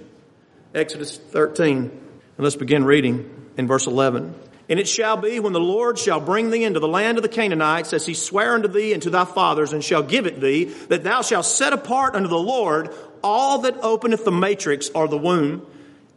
Exodus 0.72 1.16
13. 1.16 1.76
And 1.76 1.90
let's 2.38 2.54
begin 2.54 2.84
reading 2.84 3.50
in 3.56 3.66
verse 3.66 3.88
11. 3.88 4.34
And 4.68 4.78
it 4.78 4.86
shall 4.86 5.16
be 5.16 5.40
when 5.40 5.54
the 5.54 5.60
Lord 5.60 5.98
shall 5.98 6.20
bring 6.20 6.50
thee 6.50 6.64
into 6.64 6.78
the 6.78 6.88
land 6.88 7.16
of 7.16 7.22
the 7.22 7.28
Canaanites, 7.28 7.94
as 7.94 8.04
he 8.04 8.12
sware 8.12 8.54
unto 8.54 8.68
thee 8.68 8.92
and 8.92 9.02
to 9.02 9.10
thy 9.10 9.24
fathers, 9.24 9.72
and 9.72 9.82
shall 9.82 10.02
give 10.02 10.26
it 10.26 10.40
thee, 10.40 10.64
that 10.88 11.04
thou 11.04 11.22
shalt 11.22 11.46
set 11.46 11.72
apart 11.72 12.14
unto 12.14 12.28
the 12.28 12.38
Lord 12.38 12.94
all 13.22 13.60
that 13.60 13.78
openeth 13.82 14.24
the 14.24 14.32
matrix 14.32 14.90
or 14.90 15.08
the 15.08 15.16
womb, 15.16 15.66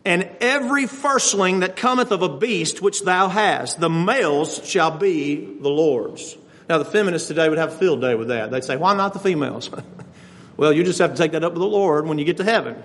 and 0.03 0.29
every 0.41 0.87
firstling 0.87 1.61
that 1.61 1.75
cometh 1.75 2.11
of 2.11 2.23
a 2.23 2.29
beast 2.29 2.81
which 2.81 3.03
thou 3.03 3.29
hast, 3.29 3.79
the 3.79 3.89
males 3.89 4.67
shall 4.67 4.91
be 4.91 5.45
the 5.45 5.69
Lord's. 5.69 6.37
Now 6.67 6.77
the 6.77 6.85
feminists 6.85 7.27
today 7.27 7.47
would 7.47 7.57
have 7.57 7.73
a 7.73 7.77
field 7.77 8.01
day 8.01 8.15
with 8.15 8.29
that. 8.29 8.51
They'd 8.51 8.63
say, 8.63 8.77
why 8.77 8.95
not 8.95 9.13
the 9.13 9.19
females? 9.19 9.69
well, 10.57 10.73
you 10.73 10.83
just 10.83 10.99
have 10.99 11.11
to 11.11 11.17
take 11.17 11.33
that 11.33 11.43
up 11.43 11.53
with 11.53 11.61
the 11.61 11.67
Lord 11.67 12.05
when 12.05 12.17
you 12.17 12.25
get 12.25 12.37
to 12.37 12.43
heaven 12.43 12.81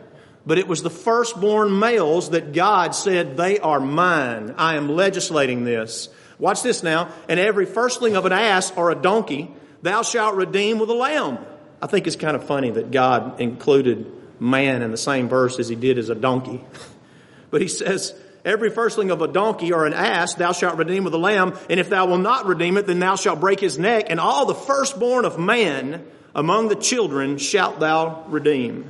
but 0.47 0.59
it 0.59 0.69
was 0.69 0.83
the 0.83 0.91
firstborn 0.91 1.77
males 1.77 2.31
that 2.31 2.53
God 2.53 2.95
said, 2.95 3.37
They 3.37 3.59
are 3.59 3.81
mine. 3.81 4.55
I 4.57 4.77
am 4.77 4.89
legislating 4.89 5.65
this. 5.65 6.09
Watch 6.39 6.63
this 6.63 6.85
now. 6.85 7.11
And 7.29 7.41
every 7.41 7.67
firstling 7.67 8.15
of 8.15 8.27
an 8.27 8.33
ass 8.33 8.71
or 8.77 8.91
a 8.91 8.95
donkey, 8.95 9.51
thou 9.83 10.03
shalt 10.03 10.37
redeem 10.37 10.79
with 10.79 10.89
a 10.89 10.95
lamb. 10.95 11.39
I 11.83 11.89
think 11.89 12.07
it's 12.07 12.17
kind 12.17 12.37
of 12.37 12.45
funny 12.45 12.71
that 12.71 12.93
God 12.93 13.41
included 13.41 14.11
man 14.39 14.83
in 14.83 14.93
the 14.93 14.97
same 14.97 15.29
verse 15.29 15.59
as 15.59 15.69
he 15.69 15.75
did 15.75 15.99
as 15.99 16.11
a 16.11 16.15
donkey. 16.15 16.63
but 17.51 17.61
he 17.61 17.69
says, 17.69 18.15
Every 18.45 18.71
firstling 18.71 19.11
of 19.11 19.23
a 19.23 19.27
donkey 19.27 19.73
or 19.73 19.87
an 19.87 19.95
ass 19.95 20.35
thou 20.35 20.53
shalt 20.53 20.79
redeem 20.79 21.03
with 21.03 21.15
a 21.15 21.19
lamb, 21.19 21.59
and 21.69 21.81
if 21.81 21.91
thou 21.91 22.07
wilt 22.07 22.21
not 22.21 22.47
redeem 22.47 22.77
it, 22.77 22.87
then 22.87 23.01
thou 23.01 23.17
shalt 23.17 23.41
break 23.41 23.59
his 23.59 23.77
neck, 23.77 24.07
and 24.09 24.21
all 24.21 24.47
the 24.47 24.55
firstborn 24.55 25.25
of 25.25 25.41
man 25.41 26.07
among 26.33 26.69
the 26.69 26.77
children 26.77 27.39
shalt 27.39 27.81
thou 27.81 28.25
redeem. 28.29 28.89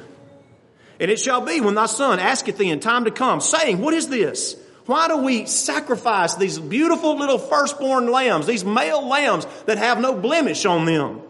And 0.98 1.10
it 1.10 1.20
shall 1.20 1.40
be 1.40 1.60
when 1.60 1.74
thy 1.74 1.86
son 1.86 2.18
asketh 2.18 2.58
thee 2.58 2.70
in 2.70 2.80
time 2.80 3.04
to 3.04 3.10
come, 3.10 3.40
saying, 3.40 3.80
What 3.80 3.94
is 3.94 4.08
this? 4.08 4.56
Why 4.86 5.08
do 5.08 5.18
we 5.18 5.46
sacrifice 5.46 6.36
these 6.36 6.58
beautiful 6.58 7.16
little 7.16 7.38
firstborn 7.38 8.10
lambs, 8.10 8.46
these 8.46 8.64
male 8.64 9.06
lambs 9.06 9.46
that 9.66 9.78
have 9.78 10.00
no 10.00 10.14
blemish 10.14 10.64
on 10.64 10.84
them? 10.84 11.22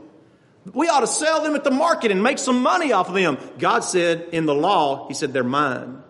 We 0.74 0.88
ought 0.88 1.00
to 1.00 1.06
sell 1.06 1.42
them 1.42 1.54
at 1.54 1.64
the 1.64 1.70
market 1.70 2.10
and 2.10 2.22
make 2.22 2.38
some 2.38 2.60
money 2.60 2.92
off 2.92 3.08
of 3.08 3.14
them. 3.14 3.38
God 3.58 3.80
said 3.80 4.28
in 4.32 4.46
the 4.46 4.54
law, 4.54 5.08
He 5.08 5.14
said, 5.14 5.32
They're 5.32 5.44
mine. 5.44 6.02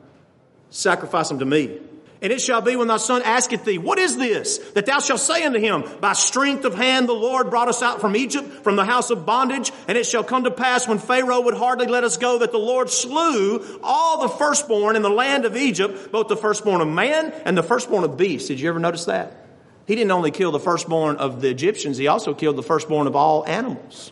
Sacrifice 0.71 1.29
them 1.29 1.39
to 1.39 1.45
me. 1.45 1.79
And 2.27 2.33
it 2.33 2.41
shall 2.41 2.61
be 2.61 2.75
when 2.75 2.89
thy 2.89 2.97
son 2.97 3.23
asketh 3.23 3.65
thee, 3.65 3.79
What 3.79 4.01
is 4.01 4.17
this? 4.17 4.59
That 4.73 4.85
thou 4.85 4.99
shalt 4.99 5.21
say 5.21 5.45
unto 5.45 5.61
him, 5.61 5.85
By 6.01 6.13
strength 6.15 6.65
of 6.65 6.75
hand 6.75 7.09
the 7.09 7.13
Lord 7.13 7.51
brought 7.51 7.69
us 7.69 7.83
out 7.83 8.01
from 8.01 8.17
Egypt, 8.17 8.65
from 8.65 8.75
the 8.75 8.85
house 8.85 9.11
of 9.11 9.25
bondage. 9.25 9.71
And 9.87 9.97
it 9.97 10.07
shall 10.07 10.25
come 10.25 10.43
to 10.43 10.51
pass 10.51 10.89
when 10.89 10.99
Pharaoh 10.99 11.43
would 11.43 11.55
hardly 11.55 11.87
let 11.87 12.03
us 12.03 12.17
go, 12.17 12.39
that 12.39 12.51
the 12.51 12.59
Lord 12.59 12.91
slew 12.91 13.79
all 13.81 14.23
the 14.23 14.29
firstborn 14.29 14.97
in 14.97 15.03
the 15.03 15.09
land 15.09 15.45
of 15.45 15.57
Egypt, 15.57 16.11
both 16.11 16.27
the 16.27 16.37
firstborn 16.37 16.81
of 16.81 16.89
man 16.89 17.33
and 17.45 17.57
the 17.57 17.63
firstborn 17.63 18.03
of 18.03 18.17
beasts. 18.17 18.49
Did 18.49 18.59
you 18.59 18.71
ever 18.71 18.81
notice 18.81 19.05
that? 19.05 19.47
He 19.87 19.95
didn't 19.95 20.11
only 20.11 20.33
kill 20.33 20.51
the 20.51 20.59
firstborn 20.59 21.19
of 21.19 21.41
the 21.41 21.49
Egyptians, 21.49 21.97
he 21.97 22.09
also 22.09 22.35
killed 22.35 22.57
the 22.57 22.65
firstborn 22.65 23.07
of 23.07 23.15
all 23.15 23.47
animals. 23.47 24.11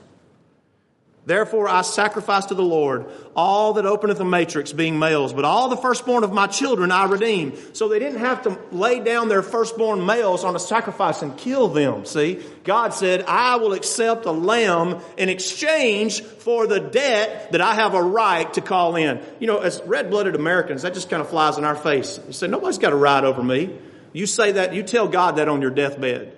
Therefore 1.26 1.69
I 1.69 1.81
sacrifice 1.83 2.47
to 2.47 2.54
the 2.54 2.62
Lord 2.62 3.07
all 3.35 3.75
that 3.75 3.87
openeth 3.87 4.19
the 4.19 4.26
matrix, 4.26 4.73
being 4.73 4.99
males, 4.99 5.33
but 5.33 5.47
all 5.47 5.71
the 5.71 5.76
firstborn 5.76 6.23
of 6.23 6.33
my 6.33 6.47
children 6.47 6.93
I 6.93 7.07
redeem. 7.07 7.54
So 7.73 7.88
they 7.88 7.99
didn't 7.99 8.21
have 8.21 8.43
to 8.43 8.59
lay 8.71 9.00
down 9.00 9.28
their 9.28 9.43
firstborn 9.43 10.04
males 10.04 10.45
on 10.45 10.54
a 10.54 10.59
sacrifice 10.59 11.23
and 11.23 11.37
kill 11.37 11.69
them. 11.69 12.04
See, 12.04 12.45
God 12.64 12.93
said, 12.93 13.25
I 13.26 13.57
will 13.57 13.73
accept 13.73 14.26
a 14.26 14.33
lamb 14.33 15.00
in 15.16 15.31
exchange 15.31 16.23
for 16.23 16.66
the 16.66 16.81
debt 16.81 17.52
that 17.52 17.62
I 17.62 17.75
have 17.75 17.95
a 17.95 18.02
right 18.02 18.52
to 18.54 18.61
call 18.61 18.97
in. 18.97 19.21
You 19.40 19.47
know, 19.47 19.59
as 19.59 19.81
red-blooded 19.87 20.35
Americans, 20.35 20.83
that 20.83 20.93
just 20.93 21.09
kind 21.09 21.23
of 21.23 21.31
flies 21.31 21.57
in 21.57 21.64
our 21.64 21.76
face. 21.76 22.21
You 22.26 22.35
say, 22.35 22.49
nobody's 22.49 22.78
got 22.78 22.93
a 22.93 22.97
right 22.97 23.25
over 23.25 23.43
me. 23.43 23.75
You 24.12 24.26
say 24.26 24.52
that, 24.52 24.75
you 24.75 24.83
tell 24.83 25.09
God 25.09 25.37
that 25.37 25.49
on 25.49 25.62
your 25.62 25.71
deathbed. 25.71 26.33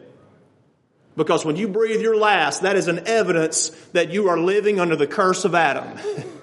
Because 1.16 1.44
when 1.44 1.56
you 1.56 1.66
breathe 1.66 2.02
your 2.02 2.16
last, 2.16 2.62
that 2.62 2.76
is 2.76 2.88
an 2.88 3.06
evidence 3.06 3.70
that 3.92 4.11
you 4.11 4.28
are 4.28 4.38
living 4.38 4.78
under 4.78 4.96
the 4.96 5.06
curse 5.06 5.44
of 5.44 5.54
Adam. 5.54 5.99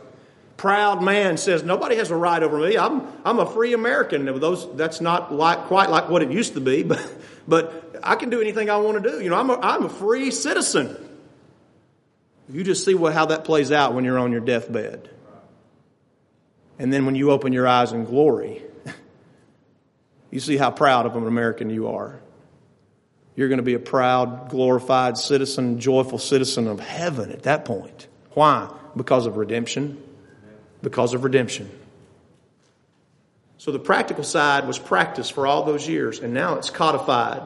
Proud 0.58 1.04
man 1.04 1.38
says, 1.38 1.62
nobody 1.62 1.98
has 1.98 2.10
a 2.10 2.16
right 2.16 2.42
over 2.42 2.58
me. 2.58 2.78
I'm, 2.78 3.08
I'm 3.24 3.40
a 3.40 3.46
free 3.46 3.74
American. 3.74 4.26
Those, 4.26 4.76
that's 4.76 5.00
not 5.00 5.32
like, 5.32 5.66
quite 5.66 5.90
like 5.90 6.10
what 6.10 6.24
it 6.24 6.32
used 6.32 6.56
to 6.56 6.62
be, 6.62 6.82
but, 6.84 7.08
but 7.48 8.00
I 8.02 8.16
can 8.16 8.30
do 8.30 8.42
anything 8.42 8.70
I 8.70 8.78
want 8.78 9.04
to 9.04 9.12
do. 9.12 9.22
You 9.22 9.30
know, 9.30 9.36
I'm 9.36 9.50
a, 9.52 9.60
I'm 9.60 9.84
a 9.84 9.90
free 9.90 10.32
citizen. 10.32 10.98
You 12.50 12.64
just 12.64 12.84
see 12.84 12.96
what, 12.96 13.14
how 13.14 13.28
that 13.28 13.46
plays 13.46 13.72
out 13.72 13.94
when 13.94 14.06
you're 14.06 14.20
on 14.20 14.32
your 14.32 14.42
deathbed. 14.42 15.10
And 16.80 16.92
then 16.92 17.06
when 17.06 17.16
you 17.16 17.30
open 17.30 17.54
your 17.54 17.68
eyes 17.68 17.92
in 17.92 18.06
glory, 18.06 18.64
you 20.32 20.40
see 20.40 20.58
how 20.58 20.72
proud 20.72 21.06
of 21.06 21.16
an 21.16 21.28
American 21.28 21.70
you 21.70 21.90
are. 21.90 22.23
You're 23.36 23.48
going 23.48 23.58
to 23.58 23.64
be 23.64 23.74
a 23.74 23.80
proud, 23.80 24.50
glorified 24.50 25.18
citizen, 25.18 25.80
joyful 25.80 26.20
citizen 26.20 26.68
of 26.68 26.80
heaven 26.80 27.32
at 27.32 27.44
that 27.44 27.66
point. 27.66 28.08
Why? 28.32 28.72
Because 28.96 29.26
of 29.26 29.38
redemption. 29.38 30.02
Because 30.82 31.14
of 31.14 31.24
redemption. 31.24 31.70
So 33.58 33.72
the 33.72 33.80
practical 33.80 34.24
side 34.24 34.68
was 34.68 34.78
practiced 34.78 35.34
for 35.34 35.48
all 35.48 35.64
those 35.64 35.88
years, 35.88 36.20
and 36.20 36.34
now 36.34 36.56
it's 36.56 36.70
codified 36.70 37.42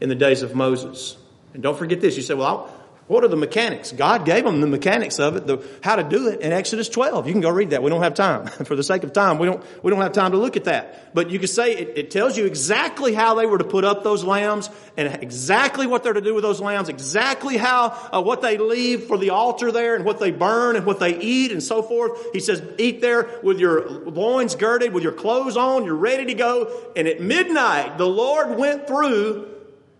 in 0.00 0.08
the 0.08 0.14
days 0.14 0.42
of 0.42 0.54
Moses. 0.54 1.16
And 1.54 1.62
don't 1.62 1.76
forget 1.76 2.00
this. 2.00 2.16
You 2.16 2.22
say, 2.22 2.34
well, 2.34 2.72
what 3.12 3.24
are 3.24 3.28
the 3.28 3.36
mechanics? 3.36 3.92
God 3.92 4.24
gave 4.24 4.42
them 4.42 4.62
the 4.62 4.66
mechanics 4.66 5.18
of 5.18 5.36
it, 5.36 5.46
the, 5.46 5.62
how 5.82 5.96
to 5.96 6.02
do 6.02 6.28
it 6.28 6.40
in 6.40 6.50
Exodus 6.50 6.88
12. 6.88 7.26
You 7.26 7.32
can 7.34 7.42
go 7.42 7.50
read 7.50 7.70
that. 7.70 7.82
We 7.82 7.90
don't 7.90 8.02
have 8.02 8.14
time. 8.14 8.46
For 8.64 8.74
the 8.74 8.82
sake 8.82 9.04
of 9.04 9.12
time, 9.12 9.38
we 9.38 9.46
don't, 9.46 9.62
we 9.84 9.90
don't 9.90 10.00
have 10.00 10.14
time 10.14 10.32
to 10.32 10.38
look 10.38 10.56
at 10.56 10.64
that. 10.64 11.12
But 11.14 11.28
you 11.30 11.38
can 11.38 11.48
say 11.48 11.76
it, 11.76 11.98
it 11.98 12.10
tells 12.10 12.38
you 12.38 12.46
exactly 12.46 13.12
how 13.12 13.34
they 13.34 13.44
were 13.44 13.58
to 13.58 13.64
put 13.64 13.84
up 13.84 14.02
those 14.02 14.24
lambs 14.24 14.70
and 14.96 15.22
exactly 15.22 15.86
what 15.86 16.02
they're 16.02 16.14
to 16.14 16.22
do 16.22 16.34
with 16.34 16.42
those 16.42 16.58
lambs, 16.62 16.88
exactly 16.88 17.58
how, 17.58 17.88
uh, 18.12 18.22
what 18.22 18.40
they 18.40 18.56
leave 18.56 19.04
for 19.04 19.18
the 19.18 19.28
altar 19.28 19.70
there 19.70 19.94
and 19.94 20.06
what 20.06 20.18
they 20.18 20.30
burn 20.30 20.76
and 20.76 20.86
what 20.86 20.98
they 20.98 21.14
eat 21.18 21.52
and 21.52 21.62
so 21.62 21.82
forth. 21.82 22.32
He 22.32 22.40
says, 22.40 22.62
eat 22.78 23.02
there 23.02 23.28
with 23.42 23.58
your 23.58 23.90
loins 23.90 24.54
girded, 24.54 24.94
with 24.94 25.02
your 25.02 25.12
clothes 25.12 25.58
on, 25.58 25.84
you're 25.84 25.94
ready 25.94 26.24
to 26.24 26.34
go. 26.34 26.90
And 26.96 27.06
at 27.06 27.20
midnight, 27.20 27.98
the 27.98 28.08
Lord 28.08 28.56
went 28.56 28.86
through 28.86 29.52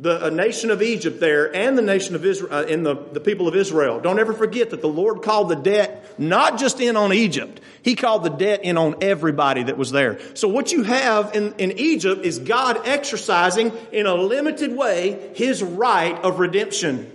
the 0.02 0.30
nation 0.30 0.72
of 0.72 0.82
Egypt 0.82 1.20
there 1.20 1.54
and 1.54 1.78
the 1.78 1.82
nation 1.82 2.16
of 2.16 2.24
Israel, 2.24 2.52
uh, 2.52 2.62
in 2.64 2.82
the, 2.82 2.96
the 3.12 3.20
people 3.20 3.46
of 3.46 3.54
Israel. 3.54 4.00
Don't 4.00 4.18
ever 4.18 4.32
forget 4.32 4.70
that 4.70 4.80
the 4.80 4.88
Lord 4.88 5.22
called 5.22 5.48
the 5.48 5.54
debt 5.54 6.18
not 6.18 6.58
just 6.58 6.80
in 6.80 6.96
on 6.96 7.12
Egypt. 7.12 7.60
He 7.82 7.94
called 7.94 8.24
the 8.24 8.30
debt 8.30 8.64
in 8.64 8.76
on 8.76 8.96
everybody 9.00 9.62
that 9.62 9.78
was 9.78 9.92
there. 9.92 10.18
So 10.34 10.48
what 10.48 10.72
you 10.72 10.82
have 10.82 11.36
in, 11.36 11.54
in 11.54 11.78
Egypt 11.78 12.24
is 12.24 12.40
God 12.40 12.80
exercising 12.84 13.72
in 13.92 14.06
a 14.06 14.14
limited 14.14 14.76
way 14.76 15.30
His 15.34 15.62
right 15.62 16.16
of 16.24 16.40
redemption. 16.40 17.10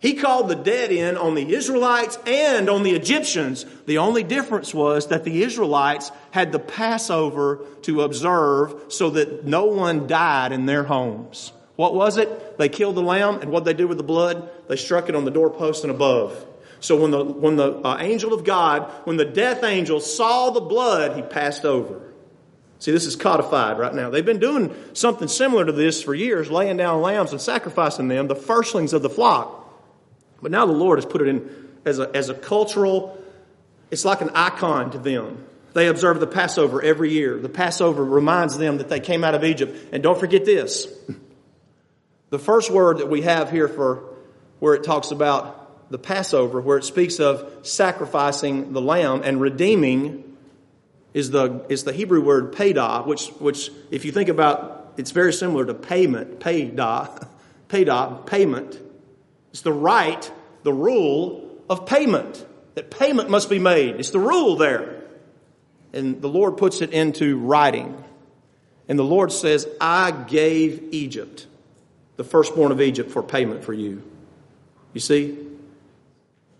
He 0.00 0.14
called 0.14 0.48
the 0.48 0.54
dead 0.54 0.92
in 0.92 1.16
on 1.16 1.34
the 1.34 1.54
Israelites 1.54 2.18
and 2.24 2.70
on 2.70 2.84
the 2.84 2.92
Egyptians. 2.92 3.66
The 3.86 3.98
only 3.98 4.22
difference 4.22 4.72
was 4.72 5.08
that 5.08 5.24
the 5.24 5.42
Israelites 5.42 6.12
had 6.30 6.52
the 6.52 6.60
Passover 6.60 7.64
to 7.82 8.02
observe 8.02 8.92
so 8.92 9.10
that 9.10 9.44
no 9.44 9.64
one 9.64 10.06
died 10.06 10.52
in 10.52 10.66
their 10.66 10.84
homes. 10.84 11.52
What 11.74 11.94
was 11.94 12.16
it? 12.16 12.58
They 12.58 12.68
killed 12.68 12.96
the 12.96 13.02
lamb, 13.02 13.40
and 13.40 13.50
what 13.50 13.64
they 13.64 13.74
did 13.74 13.86
with 13.86 13.98
the 13.98 14.04
blood? 14.04 14.50
They 14.68 14.76
struck 14.76 15.08
it 15.08 15.14
on 15.14 15.24
the 15.24 15.30
doorpost 15.30 15.84
and 15.84 15.90
above. 15.92 16.46
So 16.80 17.00
when 17.00 17.10
the, 17.10 17.24
when 17.24 17.56
the 17.56 17.74
uh, 17.78 17.98
angel 18.00 18.32
of 18.32 18.44
God, 18.44 18.90
when 19.04 19.16
the 19.16 19.24
death 19.24 19.64
angel 19.64 20.00
saw 20.00 20.50
the 20.50 20.60
blood, 20.60 21.16
he 21.16 21.22
passed 21.22 21.64
over. 21.64 22.00
See, 22.78 22.92
this 22.92 23.06
is 23.06 23.16
codified 23.16 23.78
right 23.78 23.94
now. 23.94 24.10
They've 24.10 24.24
been 24.24 24.38
doing 24.38 24.74
something 24.92 25.26
similar 25.26 25.64
to 25.64 25.72
this 25.72 26.02
for 26.02 26.14
years, 26.14 26.50
laying 26.50 26.76
down 26.76 27.02
lambs 27.02 27.32
and 27.32 27.40
sacrificing 27.40 28.06
them, 28.06 28.28
the 28.28 28.36
firstlings 28.36 28.92
of 28.92 29.02
the 29.02 29.10
flock. 29.10 29.67
But 30.40 30.50
now 30.50 30.66
the 30.66 30.72
Lord 30.72 30.98
has 30.98 31.06
put 31.06 31.22
it 31.22 31.28
in 31.28 31.68
as 31.84 31.98
a, 31.98 32.10
as 32.14 32.28
a 32.28 32.34
cultural, 32.34 33.18
it's 33.90 34.04
like 34.04 34.20
an 34.20 34.30
icon 34.34 34.90
to 34.92 34.98
them. 34.98 35.44
They 35.74 35.88
observe 35.88 36.20
the 36.20 36.26
Passover 36.26 36.82
every 36.82 37.12
year. 37.12 37.38
The 37.38 37.48
Passover 37.48 38.04
reminds 38.04 38.58
them 38.58 38.78
that 38.78 38.88
they 38.88 39.00
came 39.00 39.24
out 39.24 39.34
of 39.34 39.44
Egypt. 39.44 39.76
And 39.92 40.02
don't 40.02 40.18
forget 40.18 40.44
this. 40.44 40.86
The 42.30 42.38
first 42.38 42.70
word 42.70 42.98
that 42.98 43.08
we 43.08 43.22
have 43.22 43.50
here 43.50 43.68
for 43.68 44.04
where 44.58 44.74
it 44.74 44.84
talks 44.84 45.12
about 45.12 45.90
the 45.90 45.98
Passover, 45.98 46.60
where 46.60 46.76
it 46.76 46.84
speaks 46.84 47.20
of 47.20 47.66
sacrificing 47.66 48.74
the 48.74 48.82
lamb 48.82 49.22
and 49.24 49.40
redeeming, 49.40 50.36
is 51.14 51.30
the, 51.30 51.64
is 51.70 51.84
the 51.84 51.92
Hebrew 51.92 52.20
word 52.20 52.52
paydah, 52.52 53.06
which, 53.06 53.28
which, 53.38 53.70
if 53.90 54.04
you 54.04 54.12
think 54.12 54.28
about, 54.28 54.92
it's 54.98 55.10
very 55.10 55.32
similar 55.32 55.64
to 55.64 55.72
payment, 55.72 56.38
paydah, 56.38 57.26
paydah, 57.68 58.26
payment. 58.26 58.78
It's 59.58 59.64
the 59.64 59.72
right, 59.72 60.30
the 60.62 60.72
rule 60.72 61.50
of 61.68 61.84
payment. 61.84 62.46
that 62.76 62.92
payment 62.92 63.28
must 63.28 63.50
be 63.50 63.58
made. 63.58 63.96
It's 63.96 64.10
the 64.10 64.20
rule 64.20 64.54
there. 64.54 65.02
And 65.92 66.22
the 66.22 66.28
Lord 66.28 66.58
puts 66.58 66.80
it 66.80 66.92
into 66.92 67.36
writing. 67.36 68.04
And 68.86 68.96
the 68.96 69.02
Lord 69.02 69.32
says, 69.32 69.66
I 69.80 70.12
gave 70.12 70.94
Egypt, 70.94 71.48
the 72.14 72.22
firstborn 72.22 72.70
of 72.70 72.80
Egypt, 72.80 73.10
for 73.10 73.20
payment 73.20 73.64
for 73.64 73.72
you. 73.72 74.04
You 74.92 75.00
see? 75.00 75.36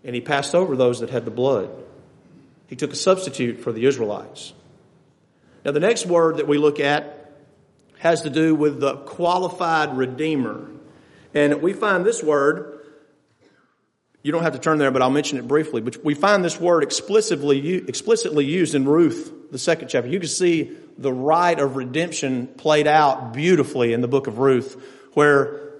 And 0.03 0.13
he 0.13 0.19
passed 0.19 0.53
over 0.53 0.75
those 0.75 0.99
that 0.99 1.09
had 1.09 1.23
the 1.23 1.31
blood. 1.31 1.69
He 2.67 2.75
took 2.75 2.91
a 2.91 2.97
substitute 2.97 3.61
for 3.61 3.71
the 3.71 3.85
Israelites. 3.85 4.51
Now, 5.63 5.71
the 5.71 5.79
next 5.79 6.05
word 6.05 6.35
that 6.35 6.49
we 6.49 6.57
look 6.57 6.81
at 6.81 7.31
has 7.99 8.23
to 8.23 8.29
do 8.29 8.55
with 8.55 8.81
the 8.81 8.97
qualified 8.97 9.95
redeemer. 9.95 10.69
And 11.33 11.61
we 11.61 11.71
find 11.71 12.05
this 12.05 12.21
word, 12.21 12.78
you 14.21 14.31
don't 14.31 14.43
have 14.43 14.53
to 14.53 14.59
turn 14.59 14.77
there, 14.77 14.91
but 14.91 15.01
I'll 15.01 15.09
mention 15.09 15.37
it 15.37 15.47
briefly. 15.47 15.81
But 15.81 16.03
we 16.03 16.13
find 16.13 16.43
this 16.43 16.59
word 16.59 16.83
explicitly, 16.83 17.75
explicitly 17.75 18.45
used 18.45 18.75
in 18.75 18.87
Ruth, 18.87 19.31
the 19.51 19.57
second 19.57 19.87
chapter. 19.87 20.09
You 20.09 20.19
can 20.19 20.27
see 20.27 20.75
the 20.97 21.13
rite 21.13 21.59
of 21.59 21.77
redemption 21.77 22.47
played 22.47 22.87
out 22.87 23.33
beautifully 23.33 23.93
in 23.93 24.01
the 24.01 24.07
book 24.07 24.27
of 24.27 24.37
Ruth, 24.39 24.81
where 25.13 25.71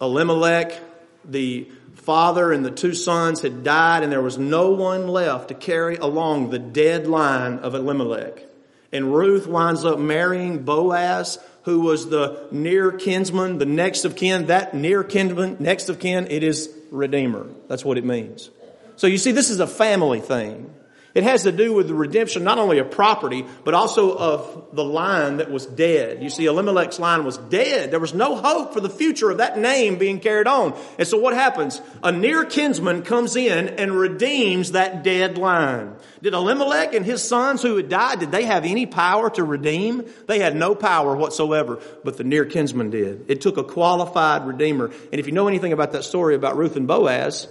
Elimelech, 0.00 0.80
the 1.24 1.68
father 1.94 2.52
and 2.52 2.64
the 2.64 2.70
two 2.70 2.94
sons 2.94 3.42
had 3.42 3.64
died, 3.64 4.04
and 4.04 4.12
there 4.12 4.22
was 4.22 4.38
no 4.38 4.70
one 4.70 5.08
left 5.08 5.48
to 5.48 5.54
carry 5.54 5.96
along 5.96 6.50
the 6.50 6.58
dead 6.58 7.08
line 7.08 7.58
of 7.58 7.74
Elimelech. 7.74 8.44
And 8.92 9.12
Ruth 9.12 9.46
winds 9.46 9.84
up 9.84 9.98
marrying 9.98 10.62
Boaz, 10.62 11.38
who 11.64 11.80
was 11.80 12.08
the 12.08 12.46
near 12.52 12.92
kinsman, 12.92 13.58
the 13.58 13.66
next 13.66 14.04
of 14.04 14.16
kin. 14.16 14.46
That 14.46 14.72
near 14.72 15.04
kinsman, 15.04 15.56
next 15.58 15.88
of 15.88 15.98
kin, 15.98 16.28
it 16.30 16.42
is 16.42 16.74
redeemer. 16.90 17.46
That's 17.68 17.84
what 17.84 17.98
it 17.98 18.04
means. 18.04 18.50
So 18.96 19.06
you 19.06 19.18
see, 19.18 19.32
this 19.32 19.50
is 19.50 19.60
a 19.60 19.66
family 19.66 20.20
thing. 20.20 20.74
It 21.14 21.24
has 21.24 21.44
to 21.44 21.52
do 21.52 21.72
with 21.72 21.88
the 21.88 21.94
redemption 21.94 22.44
not 22.44 22.58
only 22.58 22.78
of 22.78 22.90
property, 22.90 23.44
but 23.64 23.74
also 23.74 24.16
of 24.16 24.68
the 24.72 24.84
line 24.84 25.38
that 25.38 25.50
was 25.50 25.66
dead. 25.66 26.22
You 26.22 26.30
see, 26.30 26.44
Elimelech's 26.44 27.00
line 27.00 27.24
was 27.24 27.38
dead. 27.38 27.90
There 27.90 27.98
was 27.98 28.14
no 28.14 28.36
hope 28.36 28.74
for 28.74 28.80
the 28.80 28.90
future 28.90 29.30
of 29.30 29.38
that 29.38 29.58
name 29.58 29.96
being 29.96 30.20
carried 30.20 30.46
on. 30.46 30.78
And 30.98 31.08
so 31.08 31.18
what 31.18 31.34
happens? 31.34 31.80
A 32.02 32.12
near 32.12 32.44
kinsman 32.44 33.02
comes 33.02 33.36
in 33.36 33.68
and 33.68 33.92
redeems 33.92 34.72
that 34.72 35.02
dead 35.02 35.38
line. 35.38 35.96
Did 36.22 36.34
Elimelech 36.34 36.94
and 36.94 37.06
his 37.06 37.22
sons 37.22 37.62
who 37.62 37.76
had 37.76 37.88
died, 37.88 38.20
did 38.20 38.30
they 38.30 38.44
have 38.44 38.64
any 38.64 38.86
power 38.86 39.30
to 39.30 39.44
redeem? 39.44 40.04
They 40.26 40.40
had 40.40 40.54
no 40.54 40.74
power 40.74 41.16
whatsoever, 41.16 41.80
but 42.04 42.16
the 42.16 42.24
near 42.24 42.44
kinsman 42.44 42.90
did. 42.90 43.24
It 43.28 43.40
took 43.40 43.56
a 43.56 43.64
qualified 43.64 44.46
redeemer. 44.46 44.86
And 44.86 45.20
if 45.20 45.26
you 45.26 45.32
know 45.32 45.48
anything 45.48 45.72
about 45.72 45.92
that 45.92 46.04
story 46.04 46.34
about 46.34 46.56
Ruth 46.56 46.76
and 46.76 46.86
Boaz, 46.86 47.48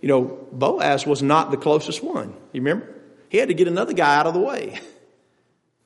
you 0.00 0.08
know, 0.08 0.46
Boaz 0.52 1.06
was 1.06 1.22
not 1.22 1.50
the 1.50 1.56
closest 1.56 2.02
one. 2.02 2.34
You 2.52 2.62
remember? 2.62 2.94
He 3.28 3.38
had 3.38 3.48
to 3.48 3.54
get 3.54 3.68
another 3.68 3.92
guy 3.92 4.16
out 4.16 4.26
of 4.26 4.34
the 4.34 4.40
way. 4.40 4.78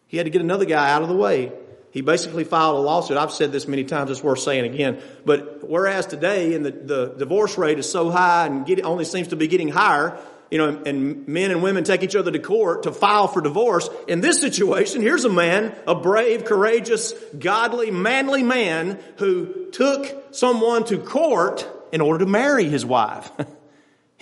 He 0.06 0.18
had 0.18 0.24
to 0.24 0.30
get 0.30 0.42
another 0.42 0.66
guy 0.66 0.92
out 0.92 1.00
of 1.00 1.08
the 1.08 1.16
way. 1.16 1.52
He 1.90 2.02
basically 2.02 2.44
filed 2.44 2.76
a 2.76 2.80
lawsuit. 2.80 3.16
I've 3.16 3.32
said 3.32 3.50
this 3.50 3.66
many 3.66 3.84
times, 3.84 4.10
it's 4.10 4.22
worth 4.22 4.40
saying 4.40 4.66
again. 4.66 5.00
But 5.24 5.66
whereas 5.66 6.04
today, 6.04 6.54
and 6.54 6.66
the, 6.66 6.70
the 6.70 7.14
divorce 7.18 7.56
rate 7.56 7.78
is 7.78 7.90
so 7.90 8.10
high 8.10 8.44
and 8.44 8.66
get, 8.66 8.84
only 8.84 9.06
seems 9.06 9.28
to 9.28 9.36
be 9.36 9.46
getting 9.46 9.68
higher, 9.68 10.18
you 10.50 10.58
know, 10.58 10.82
and 10.84 11.26
men 11.26 11.50
and 11.50 11.62
women 11.62 11.82
take 11.82 12.02
each 12.02 12.14
other 12.14 12.30
to 12.30 12.38
court 12.38 12.82
to 12.82 12.92
file 12.92 13.26
for 13.26 13.40
divorce. 13.40 13.88
In 14.06 14.20
this 14.20 14.38
situation, 14.38 15.00
here's 15.00 15.24
a 15.24 15.30
man, 15.30 15.74
a 15.86 15.94
brave, 15.94 16.44
courageous, 16.44 17.14
godly, 17.38 17.90
manly 17.90 18.42
man 18.42 18.98
who 19.16 19.70
took 19.70 20.34
someone 20.34 20.84
to 20.84 20.98
court 20.98 21.66
in 21.90 22.02
order 22.02 22.22
to 22.22 22.30
marry 22.30 22.64
his 22.64 22.84
wife. 22.84 23.30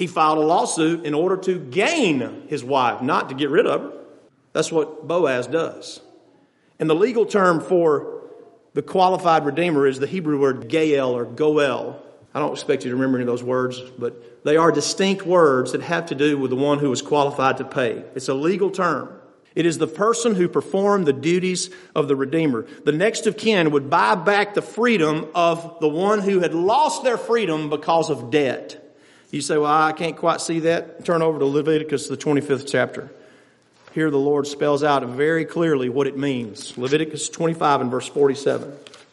He 0.00 0.06
filed 0.06 0.38
a 0.38 0.40
lawsuit 0.40 1.04
in 1.04 1.12
order 1.12 1.36
to 1.36 1.58
gain 1.58 2.46
his 2.48 2.64
wife, 2.64 3.02
not 3.02 3.28
to 3.28 3.34
get 3.34 3.50
rid 3.50 3.66
of 3.66 3.82
her. 3.82 3.92
That's 4.54 4.72
what 4.72 5.06
Boaz 5.06 5.46
does. 5.46 6.00
And 6.78 6.88
the 6.88 6.94
legal 6.94 7.26
term 7.26 7.60
for 7.60 8.22
the 8.72 8.80
qualified 8.80 9.44
redeemer 9.44 9.86
is 9.86 9.98
the 9.98 10.06
Hebrew 10.06 10.40
word 10.40 10.68
Gael 10.70 11.14
or 11.14 11.26
Goel. 11.26 12.02
I 12.32 12.38
don't 12.38 12.50
expect 12.50 12.82
you 12.84 12.90
to 12.90 12.96
remember 12.96 13.18
any 13.18 13.24
of 13.24 13.26
those 13.26 13.42
words, 13.42 13.78
but 13.98 14.42
they 14.42 14.56
are 14.56 14.72
distinct 14.72 15.26
words 15.26 15.72
that 15.72 15.82
have 15.82 16.06
to 16.06 16.14
do 16.14 16.38
with 16.38 16.48
the 16.48 16.56
one 16.56 16.78
who 16.78 16.90
is 16.92 17.02
qualified 17.02 17.58
to 17.58 17.64
pay. 17.64 18.02
It's 18.14 18.30
a 18.30 18.34
legal 18.34 18.70
term. 18.70 19.12
It 19.54 19.66
is 19.66 19.76
the 19.76 19.86
person 19.86 20.34
who 20.34 20.48
performed 20.48 21.06
the 21.06 21.12
duties 21.12 21.68
of 21.94 22.08
the 22.08 22.16
Redeemer. 22.16 22.64
The 22.86 22.92
next 22.92 23.26
of 23.26 23.36
kin 23.36 23.70
would 23.72 23.90
buy 23.90 24.14
back 24.14 24.54
the 24.54 24.62
freedom 24.62 25.28
of 25.34 25.78
the 25.80 25.90
one 25.90 26.20
who 26.20 26.40
had 26.40 26.54
lost 26.54 27.04
their 27.04 27.18
freedom 27.18 27.68
because 27.68 28.08
of 28.08 28.30
debt. 28.30 28.79
You 29.30 29.40
say, 29.40 29.56
well, 29.56 29.70
I 29.70 29.92
can't 29.92 30.16
quite 30.16 30.40
see 30.40 30.60
that. 30.60 31.04
Turn 31.04 31.22
over 31.22 31.38
to 31.38 31.44
Leviticus, 31.44 32.08
the 32.08 32.16
25th 32.16 32.68
chapter. 32.70 33.10
Here 33.92 34.10
the 34.10 34.18
Lord 34.18 34.46
spells 34.46 34.82
out 34.82 35.04
very 35.04 35.44
clearly 35.44 35.88
what 35.88 36.06
it 36.06 36.16
means. 36.16 36.76
Leviticus 36.76 37.28
25 37.28 37.82
and 37.82 37.90
verse 37.90 38.08
47. 38.08 38.72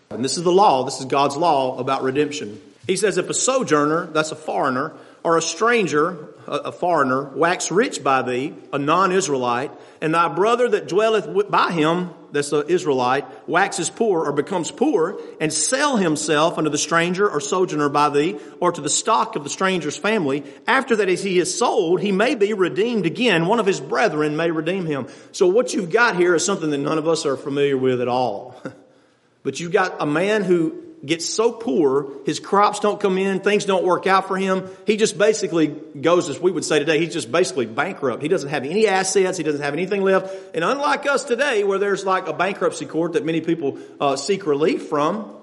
And 0.09 0.23
this 0.23 0.37
is 0.37 0.43
the 0.43 0.51
law. 0.51 0.83
This 0.83 0.99
is 0.99 1.05
God's 1.05 1.35
law 1.35 1.77
about 1.77 2.03
redemption. 2.03 2.61
He 2.87 2.95
says, 2.95 3.17
if 3.17 3.29
a 3.29 3.33
sojourner, 3.33 4.07
that's 4.07 4.31
a 4.31 4.35
foreigner, 4.35 4.93
or 5.23 5.37
a 5.37 5.41
stranger, 5.41 6.29
a, 6.47 6.71
foreigner, 6.71 7.23
wax 7.23 7.69
rich 7.69 8.03
by 8.03 8.21
thee, 8.21 8.53
a 8.71 8.79
non-Israelite, 8.79 9.71
and 10.01 10.13
thy 10.13 10.29
brother 10.29 10.69
that 10.69 10.87
dwelleth 10.87 11.49
by 11.49 11.71
him, 11.71 12.11
that's 12.31 12.49
the 12.49 12.65
Israelite, 12.65 13.25
waxes 13.47 13.89
poor 13.89 14.25
or 14.25 14.31
becomes 14.31 14.71
poor, 14.71 15.19
and 15.39 15.51
sell 15.51 15.97
himself 15.97 16.57
unto 16.57 16.69
the 16.69 16.77
stranger 16.77 17.29
or 17.29 17.39
sojourner 17.39 17.89
by 17.89 18.09
thee, 18.09 18.39
or 18.59 18.71
to 18.71 18.81
the 18.81 18.89
stock 18.89 19.35
of 19.35 19.43
the 19.43 19.49
stranger's 19.49 19.97
family, 19.97 20.43
after 20.67 20.95
that 20.97 21.09
as 21.09 21.23
he 21.23 21.39
is 21.39 21.57
sold, 21.57 22.01
he 22.01 22.11
may 22.11 22.35
be 22.35 22.53
redeemed 22.53 23.05
again. 23.05 23.47
One 23.47 23.59
of 23.59 23.65
his 23.65 23.79
brethren 23.79 24.35
may 24.35 24.51
redeem 24.51 24.85
him. 24.85 25.07
So 25.31 25.47
what 25.47 25.73
you've 25.73 25.91
got 25.91 26.15
here 26.15 26.35
is 26.35 26.45
something 26.45 26.69
that 26.69 26.77
none 26.77 26.97
of 26.97 27.07
us 27.07 27.25
are 27.25 27.37
familiar 27.37 27.77
with 27.77 28.01
at 28.01 28.07
all. 28.07 28.61
but 29.43 29.59
you've 29.59 29.71
got 29.71 29.95
a 29.99 30.05
man 30.05 30.43
who 30.43 30.86
gets 31.05 31.27
so 31.27 31.51
poor, 31.51 32.11
his 32.25 32.39
crops 32.39 32.79
don't 32.79 32.99
come 32.99 33.17
in, 33.17 33.39
things 33.39 33.65
don't 33.65 33.85
work 33.85 34.07
out 34.07 34.27
for 34.27 34.35
him. 34.35 34.67
He 34.85 34.97
just 34.97 35.17
basically 35.17 35.67
goes, 35.67 36.27
as 36.29 36.39
we 36.39 36.51
would 36.51 36.65
say 36.65 36.79
today, 36.79 36.99
he's 36.99 37.13
just 37.13 37.31
basically 37.31 37.65
bankrupt. 37.65 38.21
He 38.21 38.27
doesn't 38.27 38.49
have 38.49 38.63
any 38.63 38.87
assets. 38.87 39.37
He 39.37 39.43
doesn't 39.43 39.61
have 39.61 39.73
anything 39.73 40.01
left. 40.01 40.55
And 40.55 40.63
unlike 40.63 41.05
us 41.05 41.23
today, 41.23 41.63
where 41.63 41.77
there's 41.77 42.05
like 42.05 42.27
a 42.27 42.33
bankruptcy 42.33 42.85
court 42.85 43.13
that 43.13 43.23
many 43.23 43.41
people 43.41 43.77
uh, 43.99 44.15
seek 44.15 44.45
relief 44.47 44.87
from, 44.87 45.33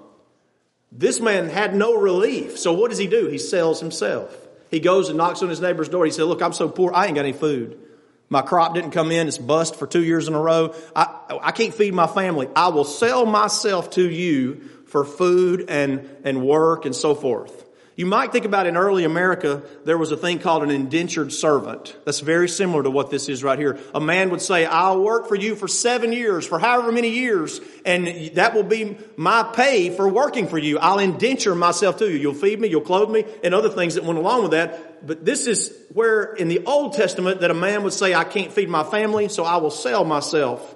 this 0.91 1.19
man 1.19 1.49
had 1.49 1.75
no 1.75 1.95
relief. 1.95 2.57
So 2.57 2.73
what 2.73 2.89
does 2.89 2.99
he 2.99 3.07
do? 3.07 3.27
He 3.27 3.37
sells 3.37 3.79
himself. 3.79 4.35
He 4.71 4.79
goes 4.79 5.09
and 5.09 5.17
knocks 5.17 5.41
on 5.41 5.49
his 5.49 5.61
neighbor's 5.61 5.89
door. 5.89 6.05
He 6.05 6.11
said, 6.11 6.23
look, 6.23 6.41
I'm 6.41 6.53
so 6.53 6.69
poor, 6.69 6.91
I 6.93 7.05
ain't 7.05 7.15
got 7.15 7.21
any 7.21 7.33
food. 7.33 7.79
My 8.27 8.41
crop 8.41 8.73
didn't 8.73 8.91
come 8.91 9.11
in. 9.11 9.27
It's 9.27 9.37
bust 9.37 9.75
for 9.75 9.85
two 9.85 10.03
years 10.03 10.27
in 10.27 10.33
a 10.33 10.39
row. 10.39 10.73
I, 10.95 11.39
I 11.43 11.51
can't 11.51 11.73
feed 11.73 11.93
my 11.93 12.07
family. 12.07 12.49
I 12.55 12.69
will 12.69 12.83
sell 12.83 13.25
myself 13.25 13.91
to 13.91 14.09
you 14.09 14.69
for 14.87 15.05
food 15.05 15.65
and, 15.69 16.09
and 16.23 16.45
work 16.45 16.85
and 16.85 16.95
so 16.95 17.15
forth. 17.15 17.65
You 17.97 18.05
might 18.05 18.33
think 18.33 18.43
about 18.43 18.67
in 18.67 18.75
early 18.75 19.05
America, 19.05 19.63
there 19.85 19.97
was 19.97 20.11
a 20.11 20.17
thing 20.17 20.39
called 20.39 20.63
an 20.63 20.69
indentured 20.69 21.31
servant. 21.31 21.95
That's 22.03 22.19
very 22.19 22.49
similar 22.49 22.83
to 22.83 22.89
what 22.89 23.09
this 23.09 23.29
is 23.29 23.41
right 23.41 23.57
here. 23.57 23.79
A 23.93 24.01
man 24.01 24.31
would 24.31 24.41
say, 24.41 24.65
I'll 24.65 25.01
work 25.01 25.29
for 25.29 25.35
you 25.35 25.55
for 25.55 25.69
seven 25.69 26.11
years, 26.11 26.45
for 26.45 26.59
however 26.59 26.91
many 26.91 27.11
years, 27.11 27.61
and 27.85 28.35
that 28.35 28.53
will 28.53 28.63
be 28.63 28.97
my 29.15 29.43
pay 29.43 29.95
for 29.95 30.09
working 30.09 30.49
for 30.49 30.57
you. 30.57 30.77
I'll 30.77 30.99
indenture 30.99 31.55
myself 31.55 31.99
to 31.99 32.09
you. 32.09 32.17
You'll 32.17 32.33
feed 32.33 32.59
me, 32.59 32.67
you'll 32.67 32.81
clothe 32.81 33.09
me, 33.09 33.23
and 33.45 33.53
other 33.53 33.69
things 33.69 33.95
that 33.95 34.03
went 34.03 34.19
along 34.19 34.41
with 34.41 34.51
that. 34.51 35.07
But 35.07 35.23
this 35.23 35.47
is 35.47 35.73
where 35.93 36.33
in 36.33 36.49
the 36.49 36.65
Old 36.65 36.93
Testament 36.93 37.39
that 37.41 37.51
a 37.51 37.55
man 37.55 37.83
would 37.83 37.93
say, 37.93 38.13
I 38.13 38.25
can't 38.25 38.51
feed 38.51 38.67
my 38.67 38.83
family, 38.83 39.29
so 39.29 39.45
I 39.45 39.55
will 39.57 39.71
sell 39.71 40.03
myself. 40.03 40.75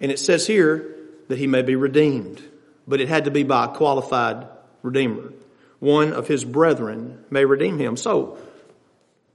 And 0.00 0.12
it 0.12 0.20
says 0.20 0.46
here 0.46 0.94
that 1.26 1.38
he 1.38 1.48
may 1.48 1.62
be 1.62 1.74
redeemed 1.74 2.40
but 2.86 3.00
it 3.00 3.08
had 3.08 3.24
to 3.24 3.30
be 3.30 3.42
by 3.42 3.66
a 3.66 3.68
qualified 3.68 4.46
redeemer. 4.82 5.32
One 5.78 6.12
of 6.12 6.28
his 6.28 6.44
brethren 6.44 7.24
may 7.30 7.44
redeem 7.44 7.78
him. 7.78 7.96
So, 7.96 8.38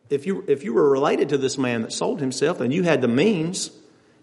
if 0.10 0.26
you, 0.26 0.44
if 0.48 0.64
you 0.64 0.74
were 0.74 0.90
related 0.90 1.30
to 1.30 1.38
this 1.38 1.58
man 1.58 1.84
that 1.84 1.94
sold 1.94 2.20
himself 2.20 2.60
and 2.60 2.74
you 2.74 2.84
had 2.84 3.02
the 3.02 3.08
means 3.08 3.72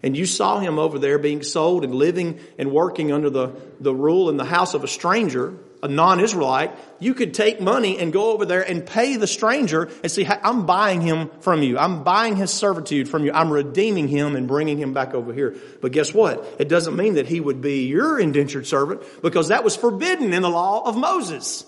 and 0.01 0.15
you 0.15 0.25
saw 0.25 0.59
him 0.59 0.79
over 0.79 0.97
there 0.97 1.17
being 1.17 1.43
sold 1.43 1.83
and 1.83 1.93
living 1.93 2.39
and 2.57 2.71
working 2.71 3.11
under 3.11 3.29
the, 3.29 3.51
the 3.79 3.93
rule 3.93 4.29
in 4.29 4.37
the 4.37 4.45
house 4.45 4.73
of 4.73 4.83
a 4.83 4.87
stranger, 4.87 5.53
a 5.83 5.87
non-Israelite, 5.87 6.71
you 6.99 7.13
could 7.13 7.33
take 7.33 7.59
money 7.59 7.97
and 7.97 8.13
go 8.13 8.31
over 8.31 8.45
there 8.45 8.61
and 8.61 8.85
pay 8.85 9.17
the 9.17 9.27
stranger 9.27 9.89
and 10.01 10.11
see, 10.11 10.25
I'm 10.25 10.65
buying 10.65 11.01
him 11.01 11.29
from 11.41 11.63
you. 11.63 11.77
I'm 11.77 12.03
buying 12.03 12.37
his 12.37 12.51
servitude 12.51 13.09
from 13.09 13.25
you. 13.25 13.33
I'm 13.33 13.51
redeeming 13.51 14.07
him 14.07 14.35
and 14.35 14.47
bringing 14.47 14.77
him 14.77 14.93
back 14.93 15.13
over 15.13 15.33
here. 15.33 15.55
But 15.81 15.91
guess 15.91 16.13
what? 16.13 16.45
It 16.59 16.69
doesn't 16.69 16.95
mean 16.95 17.15
that 17.15 17.27
he 17.27 17.39
would 17.39 17.61
be 17.61 17.87
your 17.87 18.19
indentured 18.19 18.67
servant 18.67 19.01
because 19.21 19.49
that 19.49 19.63
was 19.63 19.75
forbidden 19.75 20.33
in 20.33 20.41
the 20.41 20.49
law 20.49 20.87
of 20.87 20.95
Moses. 20.95 21.65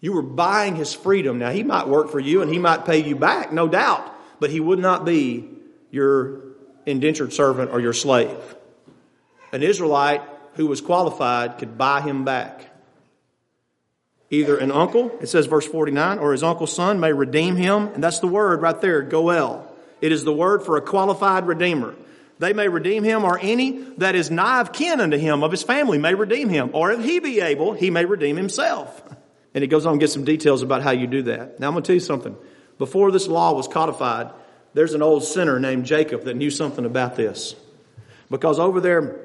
You 0.00 0.12
were 0.12 0.22
buying 0.22 0.76
his 0.76 0.92
freedom. 0.94 1.38
Now 1.38 1.50
he 1.50 1.62
might 1.62 1.88
work 1.88 2.10
for 2.10 2.20
you 2.20 2.42
and 2.42 2.50
he 2.50 2.58
might 2.58 2.84
pay 2.84 2.98
you 2.98 3.16
back, 3.16 3.52
no 3.52 3.68
doubt, 3.68 4.12
but 4.40 4.50
he 4.50 4.58
would 4.60 4.80
not 4.80 5.04
be 5.04 5.48
your 5.90 6.41
indentured 6.86 7.32
servant 7.32 7.70
or 7.70 7.80
your 7.80 7.92
slave. 7.92 8.56
An 9.52 9.62
Israelite 9.62 10.22
who 10.54 10.66
was 10.66 10.80
qualified 10.80 11.58
could 11.58 11.78
buy 11.78 12.00
him 12.00 12.24
back 12.24 12.72
either 14.32 14.56
an 14.56 14.72
uncle, 14.72 15.16
it 15.20 15.28
says 15.28 15.46
verse 15.46 15.66
49, 15.66 16.18
or 16.18 16.32
his 16.32 16.42
uncle's 16.42 16.74
son 16.74 16.98
may 16.98 17.12
redeem 17.12 17.54
him. 17.54 17.88
And 17.88 18.02
that's 18.02 18.18
the 18.18 18.26
word 18.26 18.62
right 18.62 18.80
there, 18.80 19.02
goel. 19.02 19.70
It 20.00 20.10
is 20.10 20.24
the 20.24 20.32
word 20.32 20.64
for 20.64 20.76
a 20.76 20.80
qualified 20.80 21.46
redeemer. 21.46 21.94
They 22.38 22.54
may 22.54 22.66
redeem 22.66 23.04
him, 23.04 23.24
or 23.24 23.38
any 23.38 23.82
that 23.98 24.16
is 24.16 24.30
nigh 24.30 24.62
of 24.62 24.72
kin 24.72 25.00
unto 25.00 25.18
him 25.18 25.44
of 25.44 25.52
his 25.52 25.62
family 25.62 25.98
may 25.98 26.14
redeem 26.14 26.48
him. 26.48 26.70
Or 26.72 26.90
if 26.90 27.04
he 27.04 27.20
be 27.20 27.40
able, 27.40 27.74
he 27.74 27.90
may 27.90 28.04
redeem 28.04 28.36
himself. 28.36 29.00
And 29.54 29.62
he 29.62 29.68
goes 29.68 29.84
on 29.84 29.92
and 29.92 30.00
gets 30.00 30.14
some 30.14 30.24
details 30.24 30.62
about 30.62 30.82
how 30.82 30.90
you 30.92 31.06
do 31.06 31.22
that. 31.24 31.60
Now 31.60 31.68
I'm 31.68 31.74
going 31.74 31.84
to 31.84 31.86
tell 31.86 31.94
you 31.94 32.00
something. 32.00 32.34
Before 32.78 33.12
this 33.12 33.28
law 33.28 33.52
was 33.52 33.68
codified, 33.68 34.32
there's 34.74 34.94
an 34.94 35.02
old 35.02 35.24
sinner 35.24 35.58
named 35.60 35.86
Jacob 35.86 36.24
that 36.24 36.36
knew 36.36 36.50
something 36.50 36.84
about 36.84 37.16
this. 37.16 37.54
Because 38.30 38.58
over 38.58 38.80
there 38.80 39.20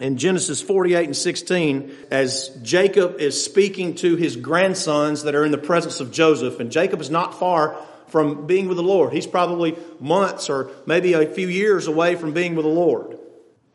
in 0.00 0.16
Genesis 0.16 0.62
48 0.62 1.06
and 1.06 1.16
16, 1.16 1.92
as 2.10 2.48
Jacob 2.62 3.20
is 3.20 3.42
speaking 3.42 3.94
to 3.96 4.16
his 4.16 4.36
grandsons 4.36 5.24
that 5.24 5.34
are 5.34 5.44
in 5.44 5.50
the 5.50 5.58
presence 5.58 6.00
of 6.00 6.12
Joseph, 6.12 6.60
and 6.60 6.70
Jacob 6.70 7.00
is 7.00 7.10
not 7.10 7.38
far 7.38 7.76
from 8.08 8.46
being 8.46 8.68
with 8.68 8.76
the 8.76 8.82
Lord. 8.82 9.12
He's 9.12 9.26
probably 9.26 9.76
months 10.00 10.48
or 10.48 10.70
maybe 10.86 11.12
a 11.12 11.26
few 11.26 11.48
years 11.48 11.86
away 11.86 12.14
from 12.14 12.32
being 12.32 12.54
with 12.54 12.64
the 12.64 12.70
Lord. 12.70 13.18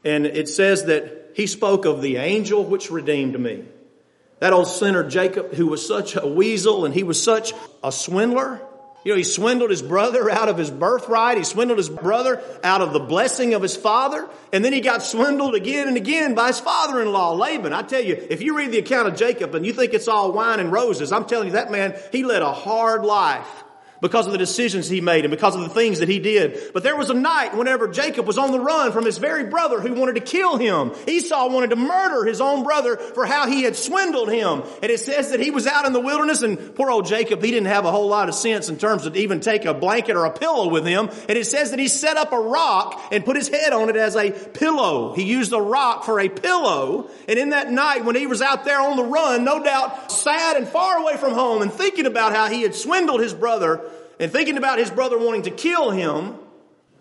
And 0.04 0.26
it 0.26 0.49
says 0.49 0.86
that 0.86 1.32
he 1.36 1.47
spoke 1.47 1.86
of 1.86 2.02
the 2.02 2.17
angel 2.17 2.63
which 2.63 2.89
redeemed 2.89 3.39
me. 3.39 3.65
That 4.39 4.54
old 4.54 4.67
sinner 4.67 5.08
Jacob, 5.08 5.54
who 5.54 5.67
was 5.67 5.86
such 5.86 6.15
a 6.15 6.28
weasel 6.28 6.86
and 6.86 6.93
he 6.93 7.04
was 7.04 7.21
such 7.21 7.54
a 7.84 7.91
swindler, 7.91 8.62
you 9.04 9.12
know, 9.12 9.18
he 9.18 9.24
swindled 9.24 9.70
his 9.70 9.82
brother 9.82 10.30
out 10.32 10.50
of 10.50 10.58
his 10.58 10.72
birthright. 10.72 11.38
He 11.38 11.44
swindled 11.44 11.78
his 11.78 11.89
brother 11.89 12.42
out 12.63 12.82
of 12.82 12.94
the 12.94 13.00
blessing 13.00 13.54
of 13.54 13.62
his 13.62 13.76
father. 13.76 14.28
And 14.52 14.63
then 14.63 14.74
he 14.74 14.82
got 14.82 15.04
swindled 15.04 15.56
again 15.56 15.88
and 15.88 15.98
again 15.98 16.36
by 16.36 16.48
his 16.48 16.60
father-in-law, 16.60 17.34
Laban. 17.34 17.74
I 17.74 17.82
tell 17.82 18.04
you, 18.04 18.16
if 18.30 18.42
you 18.42 18.58
read 18.58 18.72
the 18.72 18.80
account 18.80 19.08
of 19.08 19.16
Jacob 19.16 19.56
and 19.56 19.66
you 19.66 19.74
think 19.74 19.94
it's 19.94 20.08
all 20.08 20.32
wine 20.32 20.60
and 20.60 20.72
roses, 20.72 21.12
I'm 21.12 21.26
telling 21.26 21.48
you 21.48 21.54
that 21.54 21.72
man, 21.72 21.98
he 22.12 22.24
led 22.24 22.42
a 22.42 22.52
hard 22.52 23.04
life 23.04 23.62
because 24.04 24.26
of 24.26 24.34
the 24.34 24.38
decisions 24.38 24.89
he 24.89 25.00
made 25.00 25.24
and 25.24 25.32
because 25.32 25.56
of 25.56 25.62
the 25.62 25.70
things 25.70 26.00
that 26.00 26.10
he 26.10 26.20
did. 26.20 26.60
But 26.74 26.84
there 26.84 26.98
was 26.98 27.10
a 27.10 27.13
night 27.13 27.56
whenever 27.56 27.88
Jacob 27.88 28.28
was 28.28 28.38
on 28.38 28.52
the 28.52 28.60
run 28.60 28.92
from 28.92 29.06
his 29.06 29.18
very 29.18 29.46
brother 29.46 29.80
who 29.80 29.94
wanted 29.94 30.16
to 30.16 30.22
kill 30.22 30.58
him. 30.58 30.92
Esau 31.08 31.48
wanted 31.48 31.70
to 31.70 31.78
murder 31.78 32.26
his 32.26 32.42
own 32.42 32.63
brother 32.63 32.98
for 32.98 33.26
how 33.26 33.48
he 33.48 33.63
had 33.63 33.78
swindled 33.78 34.30
him. 34.30 34.62
And 34.82 34.92
it 34.92 35.00
says 35.00 35.32
that 35.32 35.39
he 35.39 35.52
was 35.52 35.66
out 35.66 35.86
in 35.86 35.94
the 35.94 36.02
wilderness 36.02 36.42
and 36.42 36.76
poor 36.76 36.92
old 36.92 37.06
Jacob, 37.06 37.42
he 37.42 37.50
didn't 37.50 37.68
have 37.68 37.86
a 37.86 37.92
whole 37.92 38.10
lot 38.10 38.28
of 38.28 38.36
sense 38.36 38.68
in 38.68 38.78
terms 38.78 39.06
of 39.06 39.16
even 39.16 39.39
take 39.39 39.63
a 39.63 39.74
blanket 39.74 40.18
or 40.18 40.26
a 40.26 40.32
pillow 40.32 40.68
with 40.68 40.86
him. 40.86 41.10
And 41.30 41.38
it 41.38 41.48
says 41.48 41.72
that 41.72 41.80
he 41.80 41.88
set 41.88 42.18
up 42.18 42.34
a 42.34 42.39
rock 42.39 43.02
and 43.10 43.24
put 43.24 43.38
his 43.38 43.48
head 43.48 43.72
on 43.72 43.89
it 43.89 43.96
as 43.96 44.18
a 44.18 44.32
pillow. 44.32 45.13
He 45.13 45.24
used 45.24 45.54
a 45.54 45.62
rock 45.62 46.04
for 46.04 46.20
a 46.20 46.28
pillow. 46.28 47.10
And 47.30 47.39
in 47.39 47.52
that 47.52 47.72
night 47.72 48.04
when 48.04 48.18
he 48.18 48.28
was 48.28 48.42
out 48.42 48.66
there 48.66 48.82
on 48.82 48.98
the 48.98 49.06
run, 49.06 49.46
no 49.46 49.63
doubt 49.63 50.12
sad 50.12 50.58
and 50.58 50.68
far 50.68 50.98
away 50.98 51.16
from 51.16 51.32
home 51.32 51.62
and 51.62 51.72
thinking 51.72 52.06
about 52.06 52.34
how 52.34 52.50
he 52.50 52.63
had 52.63 52.76
swindled 52.76 53.22
his 53.22 53.34
brother, 53.34 53.82
and 54.23 54.31
thinking 54.31 54.57
about 54.57 54.79
his 54.79 54.89
brother 54.89 55.17
wanting 55.17 55.41
to 55.41 55.51
kill 55.51 55.91
him, 55.91 56.36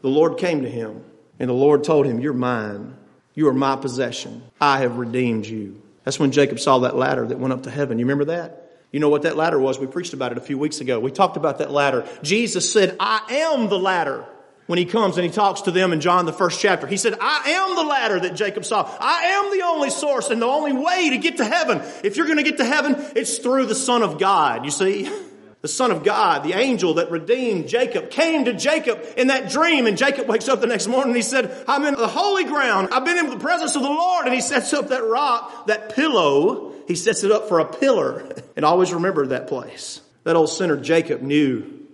the 0.00 0.08
Lord 0.08 0.38
came 0.38 0.62
to 0.62 0.68
him 0.68 1.04
and 1.38 1.48
the 1.48 1.54
Lord 1.54 1.85
told 1.85 2.04
him, 2.04 2.18
You're 2.18 2.32
mine. 2.32 2.96
You 3.35 3.46
are 3.46 3.54
my 3.54 3.76
possession. 3.76 4.42
I 4.61 4.78
have 4.78 4.98
redeemed 4.98 5.46
you. 5.46 5.80
That's 6.02 6.18
when 6.18 6.32
Jacob 6.32 6.58
saw 6.58 6.80
that 6.80 6.96
ladder 6.96 7.24
that 7.28 7.38
went 7.38 7.52
up 7.52 7.62
to 7.62 7.70
heaven. 7.70 8.00
You 8.00 8.06
remember 8.06 8.24
that? 8.24 8.72
You 8.90 8.98
know 8.98 9.08
what 9.08 9.22
that 9.22 9.37
ladder 9.37 9.58
was? 9.58 9.78
We 9.78 9.87
preached 9.87 10.14
about 10.14 10.32
it 10.32 10.38
a 10.38 10.40
few 10.40 10.58
weeks 10.58 10.80
ago. 10.80 10.98
We 10.98 11.12
talked 11.12 11.37
about 11.37 11.58
that 11.58 11.70
ladder. 11.70 12.08
Jesus 12.24 12.70
said, 12.72 12.96
I 12.98 13.22
am 13.30 13.68
the 13.68 13.78
ladder. 13.78 14.26
When 14.66 14.80
he 14.80 14.85
comes 14.85 15.16
and 15.16 15.24
he 15.24 15.30
talks 15.30 15.62
to 15.62 15.70
them 15.70 15.92
in 15.92 16.00
John, 16.00 16.26
the 16.26 16.32
first 16.32 16.61
chapter, 16.61 16.88
he 16.88 16.96
said, 16.96 17.14
I 17.20 17.50
am 17.50 17.76
the 17.76 17.85
ladder 17.85 18.18
that 18.18 18.35
Jacob 18.35 18.64
saw. 18.64 18.90
I 19.00 19.26
am 19.26 19.56
the 19.56 19.64
only 19.64 19.90
source 19.90 20.30
and 20.30 20.42
the 20.42 20.46
only 20.46 20.72
way 20.72 21.11
to 21.11 21.18
get 21.18 21.37
to 21.37 21.44
heaven. 21.44 21.82
If 22.02 22.16
you're 22.16 22.26
going 22.26 22.38
to 22.38 22.44
get 22.44 22.56
to 22.56 22.64
heaven, 22.64 22.96
it's 23.14 23.38
through 23.38 23.66
the 23.66 23.76
Son 23.76 24.02
of 24.02 24.18
God. 24.18 24.64
You 24.64 24.72
see? 24.72 25.08
the 25.62 25.68
Son 25.68 25.92
of 25.92 26.03
God, 26.03 26.42
the 26.42 26.55
angel 26.55 26.94
that 26.94 27.12
redeemed 27.12 27.68
Jacob, 27.68 28.11
came 28.11 28.44
to 28.46 28.53
Jacob 28.53 29.01
in 29.16 29.29
that 29.29 29.48
dream. 29.48 29.87
And 29.87 29.96
Jacob 29.96 30.29
wakes 30.29 30.48
up 30.48 30.61
the 30.61 30.66
next 30.66 30.88
morning 30.88 31.11
and 31.11 31.16
he 31.16 31.22
said, 31.22 31.64
I'm 31.68 31.85
in 31.85 31.94
the 31.94 32.09
holy 32.09 32.44
ground. 32.44 32.88
I've 32.90 33.05
been 33.05 33.16
in 33.16 33.31
the 33.31 33.38
presence 33.38 33.77
of 33.77 33.83
the 33.83 33.88
Lord. 33.88 34.27
And 34.27 34.35
he 34.35 34.40
sets 34.40 34.72
up 34.72 34.88
that 34.88 35.05
rock, 35.05 35.68
that 35.68 35.94
pillow. 35.94 36.72
He 36.88 36.96
sets 36.96 37.22
it 37.22 37.31
up 37.31 37.48
for 37.48 37.61
a 37.61 37.64
pillar. 37.64 38.37
And 38.55 38.66
always 38.66 38.92
remember 38.92 39.29
that 39.29 39.46
place. 39.46 40.03
That 40.25 40.37
old 40.37 40.51
sinner 40.51 40.77
Jacob 40.77 41.22
knew 41.22 41.87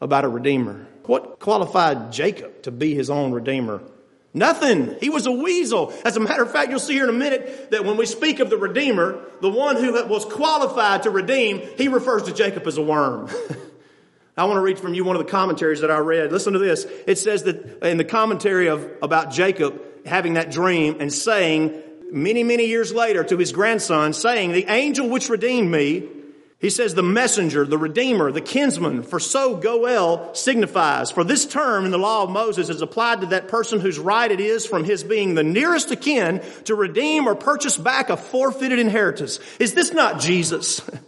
about 0.00 0.24
a 0.24 0.28
redeemer. 0.28 0.86
What 1.04 1.40
qualified 1.40 2.10
Jacob 2.10 2.62
to 2.62 2.70
be 2.70 2.94
his 2.94 3.10
own 3.10 3.32
redeemer? 3.32 3.82
Nothing. 4.36 4.96
He 5.00 5.08
was 5.08 5.24
a 5.24 5.32
weasel. 5.32 5.94
As 6.04 6.18
a 6.18 6.20
matter 6.20 6.42
of 6.42 6.52
fact, 6.52 6.68
you'll 6.68 6.78
see 6.78 6.92
here 6.92 7.04
in 7.04 7.10
a 7.10 7.18
minute 7.18 7.70
that 7.70 7.86
when 7.86 7.96
we 7.96 8.04
speak 8.04 8.38
of 8.38 8.50
the 8.50 8.58
Redeemer, 8.58 9.18
the 9.40 9.48
one 9.48 9.76
who 9.76 9.92
was 10.06 10.26
qualified 10.26 11.04
to 11.04 11.10
redeem, 11.10 11.62
he 11.78 11.88
refers 11.88 12.24
to 12.24 12.34
Jacob 12.34 12.66
as 12.66 12.76
a 12.76 12.82
worm. 12.82 13.30
I 14.36 14.44
want 14.44 14.58
to 14.58 14.60
read 14.60 14.78
from 14.78 14.92
you 14.92 15.06
one 15.06 15.16
of 15.16 15.24
the 15.24 15.30
commentaries 15.30 15.80
that 15.80 15.90
I 15.90 15.96
read. 15.96 16.32
Listen 16.32 16.52
to 16.52 16.58
this. 16.58 16.84
It 17.06 17.16
says 17.16 17.44
that 17.44 17.82
in 17.82 17.96
the 17.96 18.04
commentary 18.04 18.66
of, 18.66 18.86
about 19.00 19.30
Jacob 19.30 19.80
having 20.04 20.34
that 20.34 20.50
dream 20.50 20.98
and 21.00 21.10
saying 21.10 21.82
many, 22.12 22.44
many 22.44 22.66
years 22.66 22.92
later 22.92 23.24
to 23.24 23.38
his 23.38 23.52
grandson, 23.52 24.12
saying, 24.12 24.52
the 24.52 24.66
angel 24.70 25.08
which 25.08 25.30
redeemed 25.30 25.70
me 25.70 26.10
he 26.58 26.70
says 26.70 26.94
the 26.94 27.02
messenger, 27.02 27.66
the 27.66 27.76
redeemer, 27.76 28.32
the 28.32 28.40
kinsman, 28.40 29.02
for 29.02 29.20
so 29.20 29.56
goel 29.56 30.34
signifies. 30.34 31.10
For 31.10 31.22
this 31.22 31.44
term 31.44 31.84
in 31.84 31.90
the 31.90 31.98
law 31.98 32.22
of 32.22 32.30
Moses 32.30 32.70
is 32.70 32.80
applied 32.80 33.20
to 33.20 33.26
that 33.26 33.48
person 33.48 33.78
whose 33.78 33.98
right 33.98 34.30
it 34.30 34.40
is 34.40 34.64
from 34.64 34.84
his 34.84 35.04
being 35.04 35.34
the 35.34 35.44
nearest 35.44 35.92
of 35.92 36.00
kin 36.00 36.40
to 36.64 36.74
redeem 36.74 37.28
or 37.28 37.34
purchase 37.34 37.76
back 37.76 38.08
a 38.08 38.16
forfeited 38.16 38.78
inheritance. 38.78 39.38
Is 39.58 39.74
this 39.74 39.92
not 39.92 40.18
Jesus? 40.18 40.80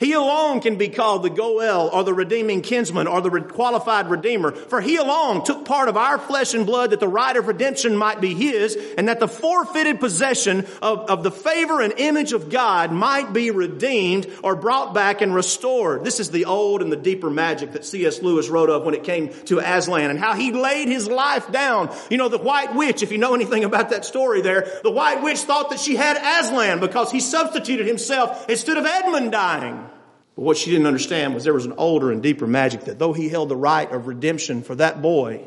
He 0.00 0.12
alone 0.12 0.60
can 0.60 0.76
be 0.76 0.88
called 0.88 1.22
the 1.22 1.30
Goel 1.30 1.88
or 1.88 2.02
the 2.02 2.12
redeeming 2.12 2.62
kinsman 2.62 3.06
or 3.06 3.20
the 3.20 3.30
qualified 3.40 4.10
redeemer, 4.10 4.50
for 4.50 4.80
he 4.80 4.96
alone 4.96 5.44
took 5.44 5.64
part 5.64 5.88
of 5.88 5.96
our 5.96 6.18
flesh 6.18 6.52
and 6.52 6.66
blood 6.66 6.90
that 6.90 7.00
the 7.00 7.08
right 7.08 7.36
of 7.36 7.46
redemption 7.46 7.96
might 7.96 8.20
be 8.20 8.34
his 8.34 8.76
and 8.98 9.08
that 9.08 9.20
the 9.20 9.28
forfeited 9.28 10.00
possession 10.00 10.66
of, 10.82 11.10
of 11.10 11.22
the 11.22 11.30
favor 11.30 11.80
and 11.80 11.94
image 11.96 12.32
of 12.32 12.50
God 12.50 12.90
might 12.90 13.32
be 13.32 13.52
redeemed 13.52 14.26
or 14.42 14.56
brought 14.56 14.94
back 14.94 15.20
and 15.20 15.34
restored. 15.34 16.04
This 16.04 16.18
is 16.18 16.30
the 16.30 16.46
old 16.46 16.82
and 16.82 16.90
the 16.90 16.96
deeper 16.96 17.30
magic 17.30 17.72
that 17.72 17.84
C.S. 17.84 18.20
Lewis 18.20 18.48
wrote 18.48 18.70
of 18.70 18.84
when 18.84 18.94
it 18.94 19.04
came 19.04 19.32
to 19.44 19.60
Aslan 19.60 20.10
and 20.10 20.18
how 20.18 20.34
he 20.34 20.52
laid 20.52 20.88
his 20.88 21.08
life 21.08 21.50
down. 21.52 21.94
You 22.10 22.18
know, 22.18 22.28
the 22.28 22.38
white 22.38 22.74
witch, 22.74 23.02
if 23.02 23.12
you 23.12 23.18
know 23.18 23.34
anything 23.34 23.64
about 23.64 23.90
that 23.90 24.04
story 24.04 24.40
there, 24.40 24.66
the 24.82 24.90
white 24.90 25.22
witch 25.22 25.38
thought 25.38 25.70
that 25.70 25.80
she 25.80 25.94
had 25.94 26.16
Aslan 26.16 26.80
because 26.80 27.12
he 27.12 27.20
substituted 27.20 27.86
himself 27.86 28.48
instead 28.48 28.76
of 28.76 28.84
Edmund 28.84 29.30
dying. 29.30 29.88
But 30.36 30.42
what 30.42 30.56
she 30.56 30.70
didn't 30.70 30.86
understand 30.86 31.34
was 31.34 31.44
there 31.44 31.54
was 31.54 31.66
an 31.66 31.74
older 31.76 32.10
and 32.10 32.22
deeper 32.22 32.46
magic 32.46 32.82
that 32.82 32.98
though 32.98 33.12
he 33.12 33.28
held 33.28 33.48
the 33.48 33.56
right 33.56 33.90
of 33.90 34.06
redemption 34.06 34.62
for 34.62 34.74
that 34.76 35.00
boy, 35.00 35.44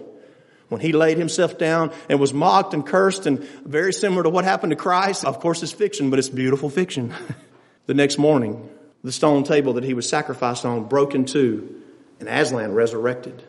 when 0.70 0.82
he 0.82 0.92
laid 0.92 1.18
himself 1.18 1.58
down 1.58 1.92
and 2.10 2.20
was 2.20 2.34
mocked 2.34 2.74
and 2.74 2.86
cursed 2.86 3.26
and 3.26 3.40
very 3.66 3.94
similar 3.94 4.24
to 4.24 4.30
what 4.30 4.44
happened 4.44 4.72
to 4.72 4.76
Christ, 4.76 5.26
of 5.26 5.40
course 5.40 5.64
it's 5.64 5.72
fiction, 5.72 6.10
but 6.10 6.20
it's 6.20 6.30
beautiful 6.30 6.70
fiction. 6.70 7.14
the 7.86 7.94
next 7.94 8.18
morning, 8.18 8.70
the 9.04 9.12
stone 9.12 9.44
table 9.44 9.74
that 9.74 9.84
he 9.84 9.94
was 9.94 10.08
sacrificed 10.08 10.66
on 10.66 10.86
broke 10.86 11.16
in 11.16 11.26
two 11.26 11.84
and 12.20 12.28
Aslan 12.28 12.74
resurrected. 12.74 13.44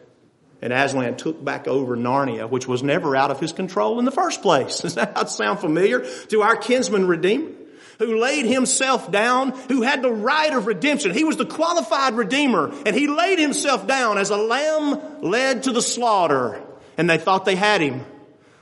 And 0.60 0.72
Aslan 0.72 1.16
took 1.16 1.42
back 1.44 1.68
over 1.68 1.96
Narnia, 1.96 2.48
which 2.50 2.66
was 2.66 2.82
never 2.82 3.14
out 3.14 3.30
of 3.30 3.38
his 3.38 3.52
control 3.52 3.98
in 3.98 4.04
the 4.04 4.10
first 4.10 4.42
place. 4.42 4.78
Does 4.82 4.96
that 4.96 5.30
sound 5.30 5.60
familiar 5.60 6.04
to 6.26 6.42
our 6.42 6.56
kinsman 6.56 7.06
redeemer? 7.06 7.52
Who 7.98 8.18
laid 8.18 8.46
himself 8.46 9.10
down, 9.10 9.50
who 9.68 9.82
had 9.82 10.02
the 10.02 10.12
right 10.12 10.52
of 10.52 10.66
redemption. 10.66 11.12
He 11.12 11.24
was 11.24 11.36
the 11.36 11.46
qualified 11.46 12.14
redeemer 12.14 12.72
and 12.86 12.94
he 12.94 13.06
laid 13.06 13.38
himself 13.38 13.86
down 13.86 14.18
as 14.18 14.30
a 14.30 14.36
lamb 14.36 15.22
led 15.22 15.64
to 15.64 15.72
the 15.72 15.82
slaughter 15.82 16.62
and 16.96 17.08
they 17.08 17.18
thought 17.18 17.44
they 17.44 17.56
had 17.56 17.80
him. 17.80 18.04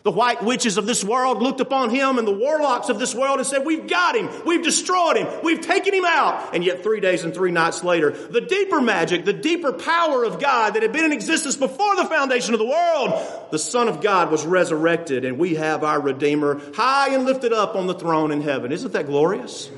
The 0.06 0.12
white 0.12 0.40
witches 0.40 0.78
of 0.78 0.86
this 0.86 1.02
world 1.02 1.42
looked 1.42 1.58
upon 1.58 1.90
him 1.90 2.18
and 2.18 2.28
the 2.28 2.32
warlocks 2.32 2.90
of 2.90 3.00
this 3.00 3.12
world 3.12 3.38
and 3.38 3.46
said, 3.46 3.66
we've 3.66 3.88
got 3.88 4.14
him. 4.14 4.30
We've 4.46 4.62
destroyed 4.62 5.16
him. 5.16 5.26
We've 5.42 5.60
taken 5.60 5.92
him 5.92 6.04
out. 6.04 6.54
And 6.54 6.62
yet 6.62 6.84
three 6.84 7.00
days 7.00 7.24
and 7.24 7.34
three 7.34 7.50
nights 7.50 7.82
later, 7.82 8.12
the 8.12 8.40
deeper 8.40 8.80
magic, 8.80 9.24
the 9.24 9.32
deeper 9.32 9.72
power 9.72 10.22
of 10.22 10.38
God 10.38 10.74
that 10.74 10.82
had 10.82 10.92
been 10.92 11.06
in 11.06 11.12
existence 11.12 11.56
before 11.56 11.96
the 11.96 12.04
foundation 12.04 12.54
of 12.54 12.60
the 12.60 12.66
world, 12.66 13.50
the 13.50 13.58
Son 13.58 13.88
of 13.88 14.00
God 14.00 14.30
was 14.30 14.46
resurrected 14.46 15.24
and 15.24 15.40
we 15.40 15.56
have 15.56 15.82
our 15.82 16.00
Redeemer 16.00 16.60
high 16.76 17.12
and 17.12 17.24
lifted 17.24 17.52
up 17.52 17.74
on 17.74 17.88
the 17.88 17.94
throne 17.94 18.30
in 18.30 18.42
heaven. 18.42 18.70
Isn't 18.70 18.92
that 18.92 19.06
glorious? 19.06 19.68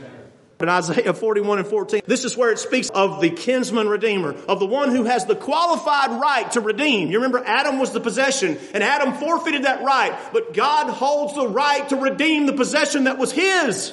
In 0.61 0.69
Isaiah 0.69 1.15
41 1.15 1.61
and 1.61 1.69
14, 1.69 2.03
this 2.07 2.25
is 2.25 2.37
where 2.37 2.51
it 2.51 2.59
speaks 2.59 2.91
of 2.91 3.21
the 3.21 3.31
kinsman 3.31 3.89
redeemer, 3.89 4.35
of 4.49 4.59
the 4.59 4.67
one 4.67 4.91
who 4.91 5.05
has 5.05 5.25
the 5.25 5.37
qualified 5.37 6.21
right 6.21 6.51
to 6.53 6.61
redeem. 6.61 7.11
You 7.11 7.19
remember 7.19 7.41
Adam 7.45 7.79
was 7.79 7.93
the 7.93 8.01
possession 8.01 8.59
and 8.75 8.83
Adam 8.83 9.15
forfeited 9.15 9.65
that 9.65 9.85
right, 9.85 10.19
but 10.33 10.55
God 10.55 10.91
holds 10.91 11.37
the 11.37 11.47
right 11.47 11.89
to 11.91 11.97
redeem 11.97 12.47
the 12.47 12.55
possession 12.55 13.05
that 13.05 13.19
was 13.19 13.31
his. 13.31 13.93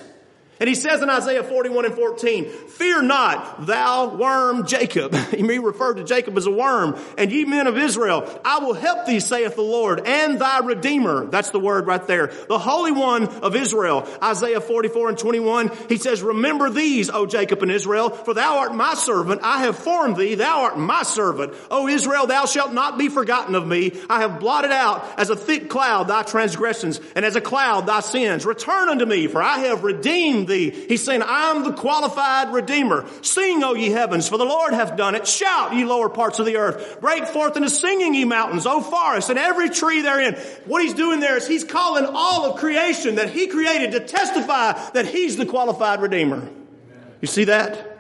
And 0.59 0.69
he 0.69 0.75
says 0.75 1.01
in 1.01 1.09
Isaiah 1.09 1.43
41 1.43 1.85
and 1.85 1.95
14, 1.95 2.45
Fear 2.45 3.01
not, 3.03 3.65
thou 3.65 4.15
worm 4.15 4.65
Jacob. 4.65 5.13
he 5.31 5.43
may 5.43 5.59
refer 5.59 5.93
to 5.93 6.03
Jacob 6.03 6.37
as 6.37 6.45
a 6.45 6.51
worm. 6.51 6.97
And 7.17 7.31
ye 7.31 7.43
men 7.43 7.67
of 7.67 7.77
Israel, 7.77 8.29
I 8.45 8.59
will 8.59 8.73
help 8.73 9.05
thee, 9.05 9.19
saith 9.19 9.55
the 9.55 9.61
Lord, 9.61 10.01
and 10.05 10.39
thy 10.39 10.59
Redeemer. 10.59 11.25
That's 11.25 11.49
the 11.49 11.59
word 11.59 11.87
right 11.87 12.05
there. 12.07 12.27
The 12.47 12.57
Holy 12.57 12.91
One 12.91 13.27
of 13.27 13.55
Israel. 13.55 14.07
Isaiah 14.23 14.61
44 14.61 15.09
and 15.09 15.17
21, 15.17 15.71
he 15.89 15.97
says, 15.97 16.21
Remember 16.21 16.69
these, 16.69 17.09
O 17.09 17.25
Jacob 17.25 17.61
and 17.61 17.71
Israel, 17.71 18.09
for 18.09 18.33
thou 18.33 18.59
art 18.59 18.73
my 18.73 18.93
servant. 18.93 19.41
I 19.43 19.59
have 19.59 19.77
formed 19.77 20.15
thee. 20.15 20.35
Thou 20.35 20.61
art 20.63 20.77
my 20.77 21.03
servant. 21.03 21.53
O 21.69 21.87
Israel, 21.87 22.27
thou 22.27 22.45
shalt 22.45 22.73
not 22.73 22.97
be 22.97 23.09
forgotten 23.09 23.55
of 23.55 23.67
me. 23.67 23.91
I 24.09 24.21
have 24.21 24.39
blotted 24.39 24.71
out 24.71 25.05
as 25.17 25.29
a 25.29 25.35
thick 25.35 25.69
cloud 25.69 26.07
thy 26.07 26.23
transgressions, 26.23 27.01
and 27.15 27.25
as 27.25 27.35
a 27.35 27.41
cloud 27.41 27.87
thy 27.87 27.99
sins. 27.99 28.45
Return 28.45 28.89
unto 28.89 29.05
me, 29.05 29.27
for 29.27 29.41
I 29.41 29.59
have 29.59 29.83
redeemed 29.83 30.44
thee. 30.45 30.69
He's 30.69 31.03
saying, 31.03 31.23
I'm 31.25 31.63
the 31.63 31.73
qualified 31.73 32.53
redeemer. 32.53 33.05
Sing, 33.21 33.63
O 33.63 33.73
ye 33.73 33.89
heavens, 33.89 34.29
for 34.29 34.37
the 34.37 34.45
Lord 34.45 34.73
hath 34.73 34.95
done 34.95 35.15
it. 35.15 35.27
Shout, 35.27 35.73
ye 35.73 35.85
lower 35.85 36.09
parts 36.09 36.39
of 36.39 36.45
the 36.45 36.57
earth. 36.57 36.99
Break 37.01 37.25
forth 37.27 37.57
into 37.57 37.69
singing, 37.69 38.13
ye 38.13 38.25
mountains, 38.25 38.65
O 38.65 38.81
forests, 38.81 39.29
and 39.29 39.39
every 39.39 39.69
tree 39.69 40.01
therein. 40.01 40.35
What 40.65 40.81
he's 40.81 40.93
doing 40.93 41.19
there 41.19 41.37
is 41.37 41.47
he's 41.47 41.63
calling 41.63 42.05
all 42.05 42.45
of 42.45 42.59
creation 42.59 43.15
that 43.15 43.29
he 43.29 43.47
created 43.47 43.91
to 43.91 43.99
testify 43.99 44.73
that 44.91 45.05
he's 45.05 45.37
the 45.37 45.45
qualified 45.45 46.01
redeemer. 46.01 46.47
You 47.21 47.27
see 47.27 47.45
that? 47.45 47.91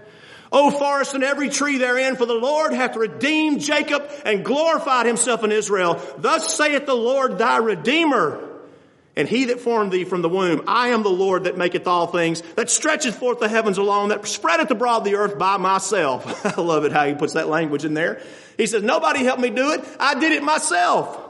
O 0.51 0.71
forest 0.71 1.15
and 1.15 1.23
every 1.23 1.49
tree 1.49 1.77
therein, 1.77 2.15
for 2.15 2.25
the 2.25 2.33
Lord 2.33 2.71
hath 2.71 2.95
redeemed 2.95 3.59
Jacob 3.59 4.09
and 4.23 4.45
glorified 4.45 5.05
himself 5.05 5.43
in 5.43 5.51
Israel. 5.51 6.01
Thus 6.17 6.55
saith 6.55 6.85
the 6.85 6.95
Lord 6.95 7.37
thy 7.37 7.57
Redeemer 7.57 8.54
and 9.15 9.27
he 9.27 9.45
that 9.45 9.59
formed 9.59 9.91
thee 9.91 10.03
from 10.03 10.21
the 10.21 10.29
womb, 10.29 10.63
I 10.67 10.89
am 10.89 11.03
the 11.03 11.09
Lord 11.09 11.45
that 11.45 11.57
maketh 11.57 11.87
all 11.87 12.07
things, 12.07 12.41
that 12.55 12.69
stretcheth 12.69 13.15
forth 13.15 13.39
the 13.39 13.47
heavens 13.47 13.77
alone, 13.77 14.09
that 14.09 14.25
spreadeth 14.27 14.69
abroad 14.71 15.05
the 15.05 15.15
earth 15.15 15.37
by 15.37 15.57
myself. 15.57 16.45
I 16.57 16.61
love 16.61 16.85
it 16.85 16.91
how 16.91 17.05
he 17.05 17.13
puts 17.13 17.33
that 17.33 17.47
language 17.47 17.85
in 17.85 17.93
there. 17.93 18.21
He 18.57 18.67
says, 18.67 18.83
nobody 18.83 19.23
helped 19.23 19.41
me 19.41 19.49
do 19.49 19.71
it. 19.71 19.83
I 19.99 20.19
did 20.19 20.31
it 20.31 20.43
myself. 20.43 21.24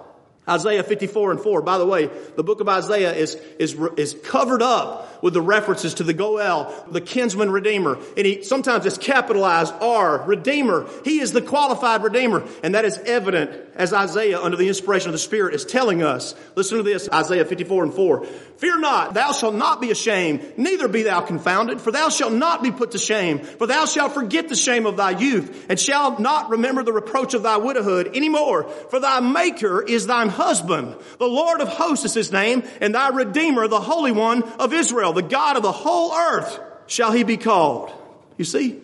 Isaiah 0.48 0.84
54 0.84 1.32
and 1.32 1.42
4. 1.42 1.62
By 1.64 1.78
the 1.78 1.86
way, 1.86 2.10
the 2.36 2.44
book 2.44 2.62
of 2.62 2.70
Isaiah 2.70 3.14
is, 3.14 3.36
is, 3.58 3.76
is 3.98 4.16
covered 4.24 4.62
up 4.62 5.24
with 5.24 5.34
the 5.34 5.42
references 5.42 5.96
to 5.96 6.04
the 6.04 6.14
Goel, 6.14 6.72
the 6.92 7.02
kinsman 7.02 7.50
redeemer. 7.50 7.98
And 8.16 8.26
he, 8.28 8.44
sometimes 8.44 8.86
it's 8.86 9.00
capitalized 9.00 9.74
R, 9.82 10.24
redeemer. 10.24 10.88
He 11.04 11.20
is 11.20 11.32
the 11.32 11.42
qualified 11.42 12.04
redeemer. 12.04 12.44
And 12.62 12.76
that 12.76 12.86
is 12.86 13.00
evident 13.00 13.52
as 13.76 13.92
Isaiah, 13.92 14.40
under 14.40 14.56
the 14.56 14.68
inspiration 14.68 15.10
of 15.10 15.14
the 15.14 15.20
Spirit, 15.20 15.56
is 15.56 15.66
telling 15.66 16.04
us. 16.04 16.36
Listen 16.56 16.78
to 16.78 16.84
this, 16.84 17.10
Isaiah 17.12 17.44
54 17.44 17.84
and 17.84 17.94
4. 17.94 18.26
Fear 18.58 18.80
not, 18.80 19.14
thou 19.14 19.34
shalt 19.34 19.56
not 19.56 19.82
be 19.82 19.92
ashamed, 19.92 20.58
neither 20.58 20.88
be 20.88 21.04
thou 21.04 21.20
confounded, 21.22 21.82
for 21.82 21.92
thou 21.92 22.08
shalt 22.08 22.32
not 22.32 22.64
be 22.64 22.72
put 22.72 22.92
to 22.92 22.98
shame, 22.98 23.40
for 23.40 23.68
thou 23.68 23.86
shalt 23.86 24.14
forget 24.14 24.48
the 24.48 24.56
shame 24.56 24.86
of 24.86 24.96
thy 24.96 25.12
youth, 25.12 25.66
and 25.68 25.78
shalt 25.78 26.20
not 26.20 26.50
remember 26.52 26.84
the 26.84 26.94
reproach 26.94 27.34
of 27.34 27.44
thy 27.44 27.58
widowhood 27.58 28.12
any 28.14 28.30
more. 28.30 28.64
For 28.64 29.00
thy 29.02 29.20
maker 29.20 29.82
is 29.82 30.08
thine 30.08 30.30
husband. 30.36 30.96
The 31.18 31.28
Lord 31.28 31.62
of 31.62 31.68
hosts 31.68 32.06
is 32.06 32.14
his 32.14 32.32
name, 32.32 32.64
and 32.82 32.94
thy 32.94 33.10
redeemer, 33.10 33.68
the 33.68 33.80
Holy 33.80 34.12
One 34.12 34.44
of 34.44 34.74
Israel, 34.74 35.14
the 35.14 35.22
God 35.22 35.58
of 35.58 35.64
the 35.64 35.72
whole 35.72 36.14
earth, 36.14 36.60
shall 36.88 37.12
he 37.12 37.24
be 37.24 37.38
called. 37.38 37.92
You 38.38 38.46
see? 38.46 38.82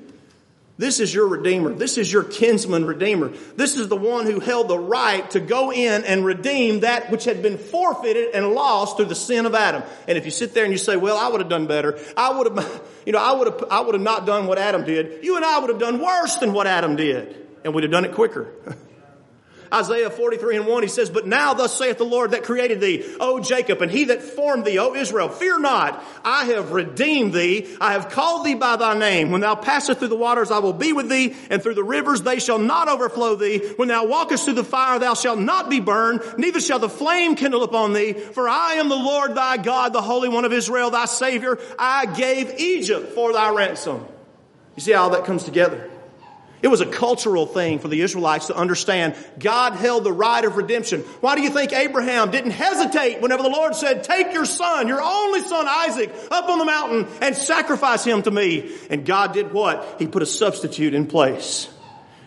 This 0.82 1.00
is 1.00 1.14
your 1.14 1.28
Redeemer. 1.28 1.74
This 1.76 2.00
is 2.00 2.12
your 2.12 2.24
kinsman 2.24 2.86
Redeemer. 2.86 3.34
This 3.56 3.78
is 3.78 3.88
the 3.88 3.96
one 3.96 4.26
who 4.26 4.40
held 4.40 4.68
the 4.68 4.80
right 4.80 5.30
to 5.30 5.40
go 5.40 5.72
in 5.72 6.04
and 6.06 6.26
redeem 6.26 6.80
that 6.80 7.12
which 7.12 7.24
had 7.26 7.44
been 7.44 7.60
forfeited 7.60 8.34
and 8.34 8.54
lost 8.54 8.98
through 8.98 9.06
the 9.06 9.14
sin 9.14 9.46
of 9.46 9.54
Adam. 9.54 9.84
And 10.08 10.18
if 10.18 10.26
you 10.26 10.32
sit 10.32 10.56
there 10.56 10.64
and 10.64 10.74
you 10.74 10.80
say, 10.80 10.96
well, 10.96 11.18
I 11.18 11.28
would 11.28 11.40
have 11.40 11.52
done 11.52 11.68
better. 11.68 12.00
I 12.18 12.36
would 12.36 12.58
have, 12.58 12.82
you 13.06 13.14
know, 13.14 13.20
I 13.20 13.32
would 13.34 13.46
have, 13.46 13.64
I 13.70 13.82
would 13.82 13.94
have 13.94 14.02
not 14.02 14.26
done 14.26 14.48
what 14.48 14.58
Adam 14.58 14.84
did. 14.84 15.24
You 15.24 15.36
and 15.36 15.46
I 15.46 15.60
would 15.60 15.70
have 15.70 15.80
done 15.80 16.02
worse 16.02 16.38
than 16.38 16.52
what 16.52 16.66
Adam 16.66 16.96
did. 16.96 17.36
And 17.64 17.76
we'd 17.76 17.84
have 17.84 17.92
done 17.92 18.06
it 18.06 18.14
quicker. 18.14 18.52
Isaiah 19.74 20.10
43 20.10 20.58
and 20.58 20.68
1, 20.68 20.84
he 20.84 20.90
says, 20.90 21.10
But 21.10 21.26
now 21.26 21.54
thus 21.54 21.78
saith 21.78 21.98
the 21.98 22.04
Lord 22.04 22.32
that 22.32 22.44
created 22.44 22.82
thee, 22.82 23.06
O 23.20 23.40
Jacob, 23.40 23.82
and 23.82 23.92
he 23.92 24.06
that 24.06 24.22
formed 24.22 24.66
thee, 24.66 24.80
O 24.80 24.94
Israel, 24.96 25.30
fear 25.30 25.60
not, 25.60 26.04
I 26.26 26.46
have 26.46 26.72
redeemed 26.72 27.34
thee, 27.34 27.68
I 27.80 27.94
have 27.94 28.10
called 28.10 28.46
thee 28.46 28.56
by 28.56 28.76
thy 28.76 28.98
name. 28.98 29.32
When 29.32 29.42
thou 29.42 29.56
passest 29.56 30.00
through 30.00 30.10
the 30.10 30.16
waters, 30.16 30.52
I 30.52 30.60
will 30.60 30.74
be 30.74 30.92
with 30.92 31.10
thee, 31.10 31.36
and 31.50 31.64
through 31.64 31.76
the 31.76 31.84
rivers 31.84 32.22
they 32.22 32.40
shall 32.40 32.60
not 32.60 32.90
overflow 32.90 33.36
thee. 33.36 33.60
When 33.78 33.88
thou 33.88 34.06
walkest 34.06 34.46
through 34.46 34.56
the 34.56 34.64
fire, 34.64 35.00
thou 35.00 35.14
shalt 35.14 35.40
not 35.40 35.70
be 35.70 35.80
burned, 35.80 36.22
neither 36.38 36.60
shall 36.60 36.80
the 36.80 36.90
flame 36.90 37.36
kindle 37.36 37.64
upon 37.64 37.94
thee, 37.94 38.14
for 38.14 38.50
I 38.50 38.74
am 38.74 38.90
the 38.90 38.96
Lord 38.96 39.36
thy 39.36 39.58
God, 39.58 39.94
the 39.94 40.02
Holy 40.02 40.28
One 40.28 40.46
of 40.46 40.54
Israel, 40.54 40.90
thy 40.90 41.06
Savior. 41.06 41.58
I 41.80 42.06
gave 42.06 42.60
Egypt 42.60 43.14
for 43.14 43.32
thy 43.32 43.50
ransom. 43.52 44.06
You 44.76 44.82
see 44.82 44.92
how 44.92 45.10
that 45.10 45.26
comes 45.26 45.44
together? 45.44 45.90
It 46.62 46.68
was 46.68 46.82
a 46.82 46.86
cultural 46.86 47.48
thing 47.48 47.80
for 47.80 47.88
the 47.88 48.02
Israelites 48.02 48.48
to 48.48 48.56
understand 48.56 49.16
God 49.40 49.74
held 49.74 50.04
the 50.04 50.14
right 50.14 50.46
of 50.46 50.58
redemption. 50.58 51.02
Why 51.20 51.36
do 51.36 51.42
you 51.42 51.50
think 51.50 51.74
Abraham 51.74 52.30
didn't 52.30 52.52
hesitate 52.52 53.20
whenever 53.20 53.42
the 53.42 53.50
Lord 53.50 53.74
said, 53.74 54.04
take 54.04 54.32
your 54.32 54.46
son, 54.46 54.88
your 54.88 55.02
only 55.02 55.42
son 55.42 55.66
Isaac, 55.68 56.14
up 56.30 56.50
on 56.50 56.60
the 56.60 56.66
mountain 56.66 57.08
and 57.20 57.36
sacrifice 57.36 58.04
him 58.04 58.22
to 58.24 58.32
me? 58.32 58.72
And 58.92 59.06
God 59.06 59.34
did 59.34 59.54
what? 59.54 59.96
He 59.98 60.06
put 60.06 60.22
a 60.22 60.28
substitute 60.28 60.94
in 60.94 61.08
place. 61.08 61.68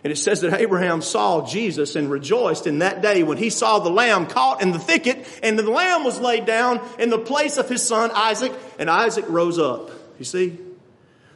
And 0.02 0.12
it 0.12 0.16
says 0.16 0.40
that 0.40 0.60
Abraham 0.60 1.00
saw 1.00 1.46
Jesus 1.46 1.94
and 1.94 2.10
rejoiced 2.10 2.66
in 2.66 2.80
that 2.80 3.02
day 3.02 3.22
when 3.22 3.38
he 3.38 3.50
saw 3.50 3.78
the 3.78 3.88
lamb 3.88 4.26
caught 4.26 4.60
in 4.60 4.72
the 4.72 4.78
thicket 4.78 5.26
and 5.42 5.58
the 5.58 5.70
lamb 5.70 6.04
was 6.04 6.20
laid 6.20 6.44
down 6.44 6.86
in 6.98 7.08
the 7.08 7.18
place 7.18 7.56
of 7.56 7.68
his 7.68 7.86
son 7.86 8.10
Isaac 8.12 8.52
and 8.78 8.90
Isaac 8.90 9.24
rose 9.28 9.58
up. 9.58 9.90
You 10.18 10.24
see? 10.24 10.58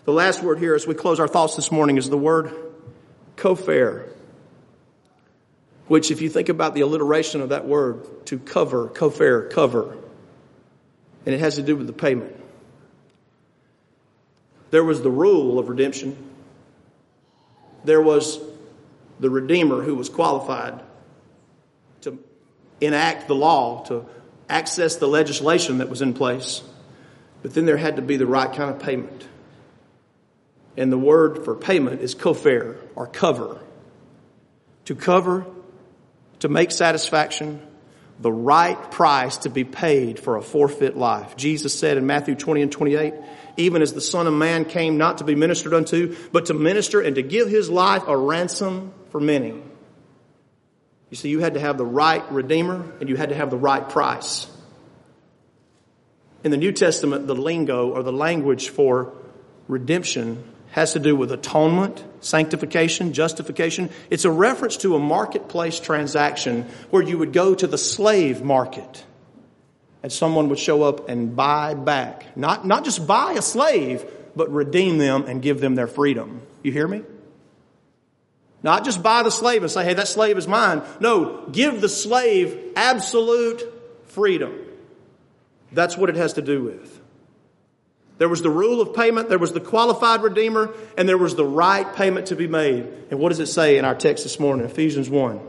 The 0.04 0.12
last 0.12 0.42
word 0.42 0.58
here 0.58 0.74
as 0.74 0.86
we 0.86 0.94
close 0.94 1.20
our 1.20 1.28
thoughts 1.28 1.54
this 1.54 1.72
morning 1.72 1.96
is 1.96 2.10
the 2.10 2.18
word 2.18 2.67
Kopher, 3.38 4.08
which 5.86 6.10
if 6.10 6.20
you 6.20 6.28
think 6.28 6.48
about 6.48 6.74
the 6.74 6.82
alliteration 6.82 7.40
of 7.40 7.48
that 7.50 7.66
word, 7.66 8.26
to 8.26 8.38
cover, 8.38 8.88
Kopher, 8.88 9.50
cover, 9.50 9.96
and 11.24 11.34
it 11.34 11.38
has 11.38 11.54
to 11.54 11.62
do 11.62 11.76
with 11.76 11.86
the 11.86 11.92
payment. 11.92 12.34
There 14.70 14.84
was 14.84 15.00
the 15.02 15.10
rule 15.10 15.58
of 15.58 15.68
redemption. 15.68 16.16
There 17.84 18.02
was 18.02 18.38
the 19.20 19.30
Redeemer 19.30 19.82
who 19.82 19.94
was 19.94 20.08
qualified 20.08 20.82
to 22.02 22.18
enact 22.80 23.28
the 23.28 23.34
law, 23.34 23.84
to 23.84 24.06
access 24.48 24.96
the 24.96 25.08
legislation 25.08 25.78
that 25.78 25.88
was 25.88 26.02
in 26.02 26.12
place. 26.12 26.62
But 27.42 27.54
then 27.54 27.66
there 27.66 27.76
had 27.76 27.96
to 27.96 28.02
be 28.02 28.16
the 28.16 28.26
right 28.26 28.52
kind 28.52 28.70
of 28.70 28.80
payment. 28.80 29.26
And 30.78 30.92
the 30.92 30.98
word 30.98 31.44
for 31.44 31.56
payment 31.56 32.00
is 32.02 32.14
kopher 32.14 32.76
or 32.94 33.08
cover. 33.08 33.58
To 34.84 34.94
cover, 34.94 35.44
to 36.38 36.48
make 36.48 36.70
satisfaction, 36.70 37.60
the 38.20 38.30
right 38.30 38.90
price 38.92 39.38
to 39.38 39.50
be 39.50 39.64
paid 39.64 40.20
for 40.20 40.36
a 40.36 40.42
forfeit 40.42 40.96
life. 40.96 41.36
Jesus 41.36 41.76
said 41.76 41.96
in 41.96 42.06
Matthew 42.06 42.36
20 42.36 42.62
and 42.62 42.72
28, 42.72 43.12
even 43.56 43.82
as 43.82 43.92
the 43.92 44.00
Son 44.00 44.28
of 44.28 44.32
Man 44.32 44.64
came 44.64 44.98
not 44.98 45.18
to 45.18 45.24
be 45.24 45.34
ministered 45.34 45.74
unto, 45.74 46.16
but 46.30 46.46
to 46.46 46.54
minister 46.54 47.00
and 47.00 47.16
to 47.16 47.22
give 47.22 47.48
his 47.48 47.68
life 47.68 48.04
a 48.06 48.16
ransom 48.16 48.92
for 49.10 49.20
many. 49.20 49.60
You 51.10 51.16
see, 51.16 51.28
you 51.28 51.40
had 51.40 51.54
to 51.54 51.60
have 51.60 51.76
the 51.76 51.86
right 51.86 52.30
Redeemer 52.30 52.84
and 53.00 53.08
you 53.08 53.16
had 53.16 53.30
to 53.30 53.34
have 53.34 53.50
the 53.50 53.56
right 53.56 53.88
price. 53.88 54.46
In 56.44 56.52
the 56.52 56.56
New 56.56 56.70
Testament, 56.70 57.26
the 57.26 57.34
lingo 57.34 57.90
or 57.90 58.04
the 58.04 58.12
language 58.12 58.68
for 58.68 59.12
redemption 59.66 60.44
has 60.78 60.92
to 60.92 60.98
do 60.98 61.14
with 61.14 61.32
atonement, 61.32 62.04
sanctification, 62.20 63.12
justification. 63.12 63.90
It's 64.10 64.24
a 64.24 64.30
reference 64.30 64.76
to 64.78 64.94
a 64.94 64.98
marketplace 64.98 65.80
transaction 65.80 66.62
where 66.90 67.02
you 67.02 67.18
would 67.18 67.32
go 67.32 67.54
to 67.54 67.66
the 67.66 67.78
slave 67.78 68.42
market 68.42 69.04
and 70.02 70.12
someone 70.12 70.48
would 70.48 70.58
show 70.58 70.84
up 70.84 71.08
and 71.08 71.34
buy 71.34 71.74
back. 71.74 72.36
Not, 72.36 72.66
not 72.66 72.84
just 72.84 73.06
buy 73.06 73.32
a 73.32 73.42
slave, 73.42 74.04
but 74.36 74.50
redeem 74.52 74.98
them 74.98 75.24
and 75.26 75.42
give 75.42 75.60
them 75.60 75.74
their 75.74 75.88
freedom. 75.88 76.40
You 76.62 76.72
hear 76.72 76.86
me? 76.86 77.02
Not 78.62 78.84
just 78.84 79.02
buy 79.02 79.22
the 79.22 79.30
slave 79.30 79.62
and 79.62 79.70
say, 79.70 79.84
hey, 79.84 79.94
that 79.94 80.08
slave 80.08 80.38
is 80.38 80.48
mine. 80.48 80.82
No, 81.00 81.46
give 81.50 81.80
the 81.80 81.88
slave 81.88 82.72
absolute 82.76 83.62
freedom. 84.06 84.54
That's 85.72 85.96
what 85.96 86.10
it 86.10 86.16
has 86.16 86.34
to 86.34 86.42
do 86.42 86.62
with. 86.62 86.97
There 88.18 88.28
was 88.28 88.42
the 88.42 88.50
rule 88.50 88.80
of 88.80 88.94
payment, 88.94 89.28
there 89.28 89.38
was 89.38 89.52
the 89.52 89.60
qualified 89.60 90.22
redeemer, 90.22 90.74
and 90.96 91.08
there 91.08 91.16
was 91.16 91.36
the 91.36 91.44
right 91.44 91.94
payment 91.94 92.26
to 92.26 92.36
be 92.36 92.48
made. 92.48 92.86
And 93.10 93.20
what 93.20 93.28
does 93.30 93.38
it 93.38 93.46
say 93.46 93.78
in 93.78 93.84
our 93.84 93.94
text 93.94 94.24
this 94.24 94.40
morning, 94.40 94.66
Ephesians 94.66 95.08
1? 95.08 95.40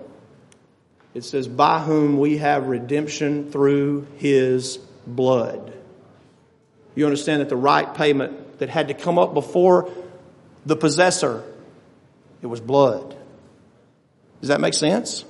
It 1.15 1.23
says, 1.23 1.47
By 1.47 1.79
whom 1.79 2.19
we 2.19 2.37
have 2.37 2.67
redemption 2.67 3.51
through 3.51 4.05
his 4.17 4.77
blood. 5.07 5.73
You 6.93 7.05
understand 7.05 7.41
that 7.41 7.49
the 7.49 7.55
right 7.55 7.91
payment 7.93 8.59
that 8.59 8.69
had 8.69 8.89
to 8.89 8.93
come 8.93 9.17
up 9.17 9.33
before 9.33 9.89
the 10.65 10.75
possessor, 10.75 11.43
it 12.41 12.47
was 12.47 12.61
blood. 12.61 13.15
Does 14.41 14.49
that 14.49 14.61
make 14.61 14.75
sense? 14.75 15.25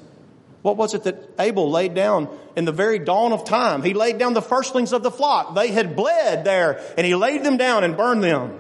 What 0.62 0.76
was 0.76 0.94
it 0.94 1.04
that 1.04 1.30
Abel 1.40 1.72
laid 1.72 1.94
down 1.94 2.28
in 2.60 2.66
the 2.66 2.74
very 2.74 3.00
dawn 3.00 3.32
of 3.32 3.46
time? 3.46 3.82
He 3.82 3.94
laid 3.94 4.18
down 4.18 4.34
the 4.34 4.42
firstlings 4.42 4.92
of 4.92 5.02
the 5.02 5.10
flock. 5.10 5.56
They 5.56 5.70
had 5.70 5.96
bled 5.96 6.44
there 6.44 6.84
and 6.98 7.08
he 7.08 7.16
laid 7.16 7.44
them 7.46 7.56
down 7.56 7.86
and 7.86 7.96
burned 7.96 8.22
them. 8.22 8.60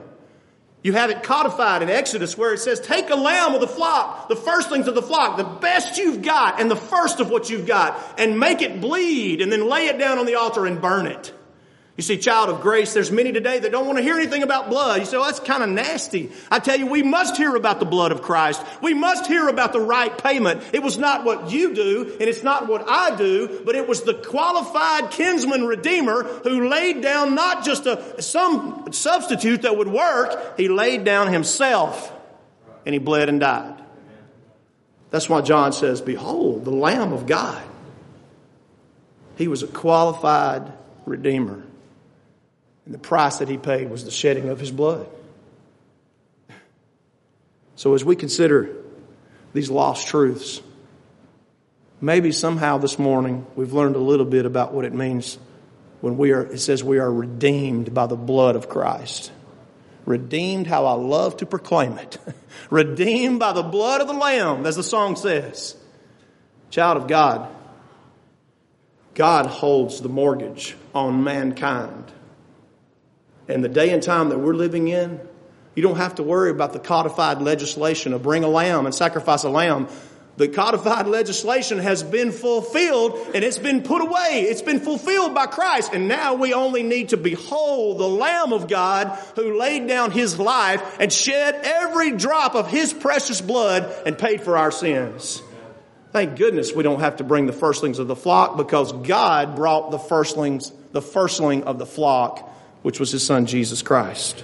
You 0.81 0.93
have 0.93 1.09
it 1.09 1.21
codified 1.21 1.83
in 1.83 1.89
Exodus 1.89 2.37
where 2.37 2.53
it 2.53 2.59
says, 2.59 2.79
take 2.79 3.09
a 3.09 3.15
lamb 3.15 3.53
of 3.53 3.59
the 3.59 3.67
flock, 3.67 4.29
the 4.29 4.37
firstlings 4.37 4.87
of 4.87 4.95
the 4.95 5.01
flock, 5.01 5.35
the 5.35 5.43
best 5.43 5.97
you've 5.97 6.21
got 6.21 6.61
and 6.61 6.71
the 6.71 6.77
first 6.77 7.19
of 7.19 7.29
what 7.29 7.49
you've 7.49 7.67
got 7.67 8.17
and 8.17 8.39
make 8.39 8.61
it 8.61 8.79
bleed 8.79 9.41
and 9.41 9.51
then 9.51 9.67
lay 9.67 9.87
it 9.87 9.99
down 9.99 10.17
on 10.17 10.25
the 10.25 10.35
altar 10.35 10.65
and 10.65 10.81
burn 10.81 11.05
it. 11.05 11.33
You 11.99 12.03
see, 12.03 12.17
child 12.17 12.47
of 12.47 12.61
grace, 12.61 12.93
there's 12.93 13.11
many 13.11 13.33
today 13.33 13.59
that 13.59 13.73
don't 13.73 13.85
want 13.85 13.97
to 13.97 14.01
hear 14.01 14.15
anything 14.15 14.41
about 14.41 14.69
blood. 14.69 15.01
You 15.01 15.05
say, 15.05 15.17
well, 15.17 15.25
that's 15.25 15.41
kind 15.41 15.61
of 15.61 15.67
nasty. 15.67 16.31
I 16.49 16.59
tell 16.59 16.79
you, 16.79 16.85
we 16.85 17.03
must 17.03 17.35
hear 17.35 17.57
about 17.57 17.81
the 17.81 17.85
blood 17.85 18.13
of 18.13 18.21
Christ. 18.21 18.63
We 18.81 18.93
must 18.93 19.27
hear 19.27 19.49
about 19.49 19.73
the 19.73 19.81
right 19.81 20.17
payment. 20.17 20.63
It 20.71 20.81
was 20.81 20.97
not 20.97 21.25
what 21.25 21.51
you 21.51 21.75
do, 21.75 22.15
and 22.17 22.21
it's 22.21 22.41
not 22.41 22.69
what 22.69 22.85
I 22.87 23.17
do, 23.17 23.63
but 23.65 23.75
it 23.75 23.85
was 23.85 24.03
the 24.03 24.13
qualified 24.13 25.11
kinsman 25.11 25.65
redeemer 25.65 26.23
who 26.23 26.69
laid 26.69 27.01
down 27.01 27.35
not 27.35 27.65
just 27.65 27.85
a, 27.85 28.21
some 28.21 28.93
substitute 28.93 29.63
that 29.63 29.75
would 29.75 29.89
work, 29.89 30.55
he 30.55 30.69
laid 30.69 31.03
down 31.03 31.33
himself, 31.33 32.13
and 32.85 32.93
he 32.93 32.99
bled 32.99 33.27
and 33.27 33.41
died. 33.41 33.75
That's 35.11 35.27
why 35.27 35.41
John 35.41 35.73
says, 35.73 35.99
behold, 35.99 36.63
the 36.63 36.71
Lamb 36.71 37.11
of 37.11 37.27
God. 37.27 37.61
He 39.35 39.49
was 39.49 39.63
a 39.63 39.67
qualified 39.67 40.71
redeemer. 41.05 41.65
And 42.89 42.95
the 42.95 42.99
price 42.99 43.37
that 43.37 43.47
he 43.47 43.59
paid 43.59 43.91
was 43.91 44.03
the 44.03 44.09
shedding 44.09 44.49
of 44.49 44.59
his 44.59 44.71
blood. 44.71 45.07
So 47.75 47.93
as 47.93 48.03
we 48.03 48.15
consider 48.15 48.75
these 49.53 49.69
lost 49.69 50.07
truths, 50.07 50.59
maybe 52.01 52.31
somehow 52.31 52.79
this 52.79 52.97
morning 52.97 53.45
we've 53.55 53.73
learned 53.73 53.95
a 53.95 53.99
little 53.99 54.25
bit 54.25 54.47
about 54.47 54.73
what 54.73 54.85
it 54.85 54.93
means 54.95 55.37
when 56.01 56.17
we 56.17 56.31
are, 56.31 56.41
it 56.41 56.57
says 56.57 56.83
we 56.83 56.97
are 56.97 57.13
redeemed 57.13 57.93
by 57.93 58.07
the 58.07 58.15
blood 58.15 58.55
of 58.55 58.69
Christ. 58.69 59.31
Redeemed, 60.07 60.65
how 60.65 60.87
I 60.87 60.93
love 60.93 61.37
to 61.37 61.45
proclaim 61.45 61.95
it. 61.99 62.17
redeemed 62.71 63.37
by 63.37 63.53
the 63.53 63.61
blood 63.61 64.01
of 64.01 64.07
the 64.07 64.13
Lamb, 64.15 64.65
as 64.65 64.77
the 64.77 64.81
song 64.81 65.15
says. 65.15 65.75
Child 66.71 66.97
of 66.97 67.07
God, 67.07 67.55
God 69.13 69.45
holds 69.45 70.01
the 70.01 70.09
mortgage 70.09 70.75
on 70.95 71.23
mankind. 71.23 72.13
And 73.49 73.63
the 73.63 73.69
day 73.69 73.89
and 73.89 74.01
time 74.01 74.29
that 74.29 74.37
we're 74.37 74.53
living 74.53 74.87
in, 74.87 75.19
you 75.75 75.81
don't 75.81 75.97
have 75.97 76.15
to 76.15 76.23
worry 76.23 76.51
about 76.51 76.71
the 76.71 76.79
codified 76.79 77.41
legislation 77.41 78.13
of 78.13 78.21
bring 78.21 78.43
a 78.43 78.47
lamb 78.47 78.85
and 78.85 78.93
sacrifice 78.93 79.43
a 79.43 79.49
lamb. 79.49 79.87
The 80.37 80.47
codified 80.47 81.07
legislation 81.07 81.79
has 81.79 82.03
been 82.03 82.31
fulfilled 82.31 83.17
and 83.33 83.43
it's 83.43 83.57
been 83.57 83.81
put 83.81 84.01
away. 84.01 84.45
It's 84.47 84.61
been 84.61 84.79
fulfilled 84.79 85.33
by 85.33 85.47
Christ. 85.47 85.93
And 85.93 86.07
now 86.07 86.35
we 86.35 86.53
only 86.53 86.83
need 86.83 87.09
to 87.09 87.17
behold 87.17 87.97
the 87.97 88.07
Lamb 88.07 88.53
of 88.53 88.67
God 88.67 89.17
who 89.35 89.57
laid 89.57 89.87
down 89.87 90.11
his 90.11 90.39
life 90.39 90.97
and 90.99 91.11
shed 91.11 91.59
every 91.63 92.11
drop 92.11 92.55
of 92.55 92.69
his 92.69 92.93
precious 92.93 93.41
blood 93.41 93.91
and 94.05 94.17
paid 94.17 94.41
for 94.41 94.57
our 94.57 94.71
sins. 94.71 95.41
Thank 96.11 96.37
goodness 96.37 96.71
we 96.73 96.83
don't 96.83 97.01
have 97.01 97.17
to 97.17 97.23
bring 97.23 97.47
the 97.47 97.53
firstlings 97.53 97.99
of 97.99 98.07
the 98.07 98.15
flock 98.15 98.57
because 98.57 98.93
God 98.93 99.55
brought 99.55 99.91
the 99.91 99.99
firstlings, 99.99 100.71
the 100.91 101.01
firstling 101.01 101.63
of 101.63 101.79
the 101.79 101.85
flock 101.85 102.49
which 102.81 102.99
was 102.99 103.11
his 103.11 103.25
son 103.25 103.45
Jesus 103.45 103.81
Christ. 103.81 104.43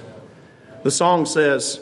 The 0.83 0.91
song 0.91 1.25
says, 1.25 1.79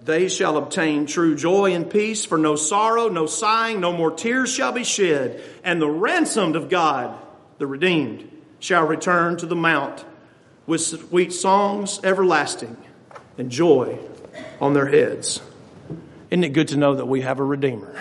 They 0.00 0.28
shall 0.28 0.56
obtain 0.56 1.06
true 1.06 1.34
joy 1.34 1.74
and 1.74 1.90
peace, 1.90 2.24
for 2.24 2.38
no 2.38 2.56
sorrow, 2.56 3.08
no 3.08 3.26
sighing, 3.26 3.80
no 3.80 3.92
more 3.92 4.10
tears 4.10 4.52
shall 4.52 4.72
be 4.72 4.84
shed, 4.84 5.42
and 5.62 5.80
the 5.80 5.90
ransomed 5.90 6.56
of 6.56 6.68
God, 6.68 7.18
the 7.58 7.66
redeemed, 7.66 8.30
shall 8.58 8.86
return 8.86 9.36
to 9.38 9.46
the 9.46 9.56
mount 9.56 10.04
with 10.66 10.80
sweet 10.80 11.32
songs 11.32 12.00
everlasting 12.04 12.76
and 13.36 13.50
joy 13.50 13.98
on 14.60 14.74
their 14.74 14.86
heads. 14.86 15.40
Isn't 16.30 16.44
it 16.44 16.54
good 16.54 16.68
to 16.68 16.76
know 16.76 16.94
that 16.94 17.06
we 17.06 17.20
have 17.22 17.40
a 17.40 17.44
Redeemer? 17.44 17.94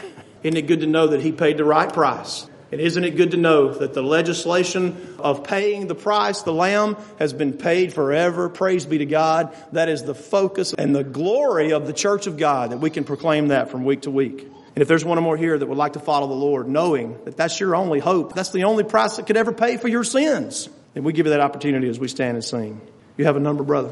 Isn't 0.44 0.58
it 0.58 0.68
good 0.68 0.80
to 0.82 0.88
know 0.88 1.08
that 1.08 1.22
He 1.22 1.32
paid 1.32 1.58
the 1.58 1.66
right 1.66 1.92
price? 1.92 2.48
And 2.72 2.80
isn't 2.80 3.04
it 3.04 3.18
good 3.18 3.32
to 3.32 3.38
know 3.38 3.74
that 3.74 3.94
the 3.94 4.02
legislation 4.02 5.16
of 5.20 5.44
paying 5.44 5.88
the 5.88 5.96
price, 5.96 6.44
the 6.44 6.54
lamb, 6.54 6.96
has 7.20 7.34
been 7.34 7.54
paid 7.54 7.94
forever? 7.94 8.48
Praise 8.48 8.86
be 8.86 9.00
to 9.00 9.06
God. 9.06 9.56
That 9.74 9.90
is 9.90 10.04
the 10.04 10.16
focus 10.16 10.74
and 10.74 10.96
the 10.96 11.04
glory 11.04 11.74
of 11.74 11.86
the 11.86 11.94
church 11.94 12.28
of 12.28 12.38
God 12.38 12.72
that 12.72 12.78
we 12.78 12.90
can 12.90 13.04
proclaim 13.04 13.50
that 13.50 13.70
from 13.70 13.84
week 13.84 14.04
to 14.04 14.12
week. 14.12 14.48
And 14.74 14.82
if 14.82 14.88
there's 14.88 15.04
one 15.04 15.18
or 15.18 15.22
more 15.22 15.36
here 15.36 15.58
that 15.58 15.66
would 15.66 15.78
like 15.78 15.94
to 15.94 16.00
follow 16.00 16.28
the 16.28 16.34
Lord, 16.34 16.70
knowing 16.70 17.18
that 17.26 17.36
that's 17.36 17.60
your 17.60 17.76
only 17.76 18.00
hope, 18.00 18.34
that's 18.34 18.52
the 18.52 18.64
only 18.64 18.86
price 18.86 19.18
that 19.18 19.28
could 19.28 19.36
ever 19.36 19.52
pay 19.52 19.76
for 19.76 19.90
your 19.90 20.06
sins, 20.06 20.70
then 20.94 21.04
we 21.04 21.12
give 21.12 21.26
you 21.26 21.32
that 21.32 21.42
opportunity 21.42 21.90
as 21.90 22.00
we 22.00 22.08
stand 22.08 22.36
and 22.38 22.44
sing. 22.44 22.80
You 23.18 23.26
have 23.26 23.36
a 23.36 23.42
number, 23.42 23.64
brother. 23.64 23.90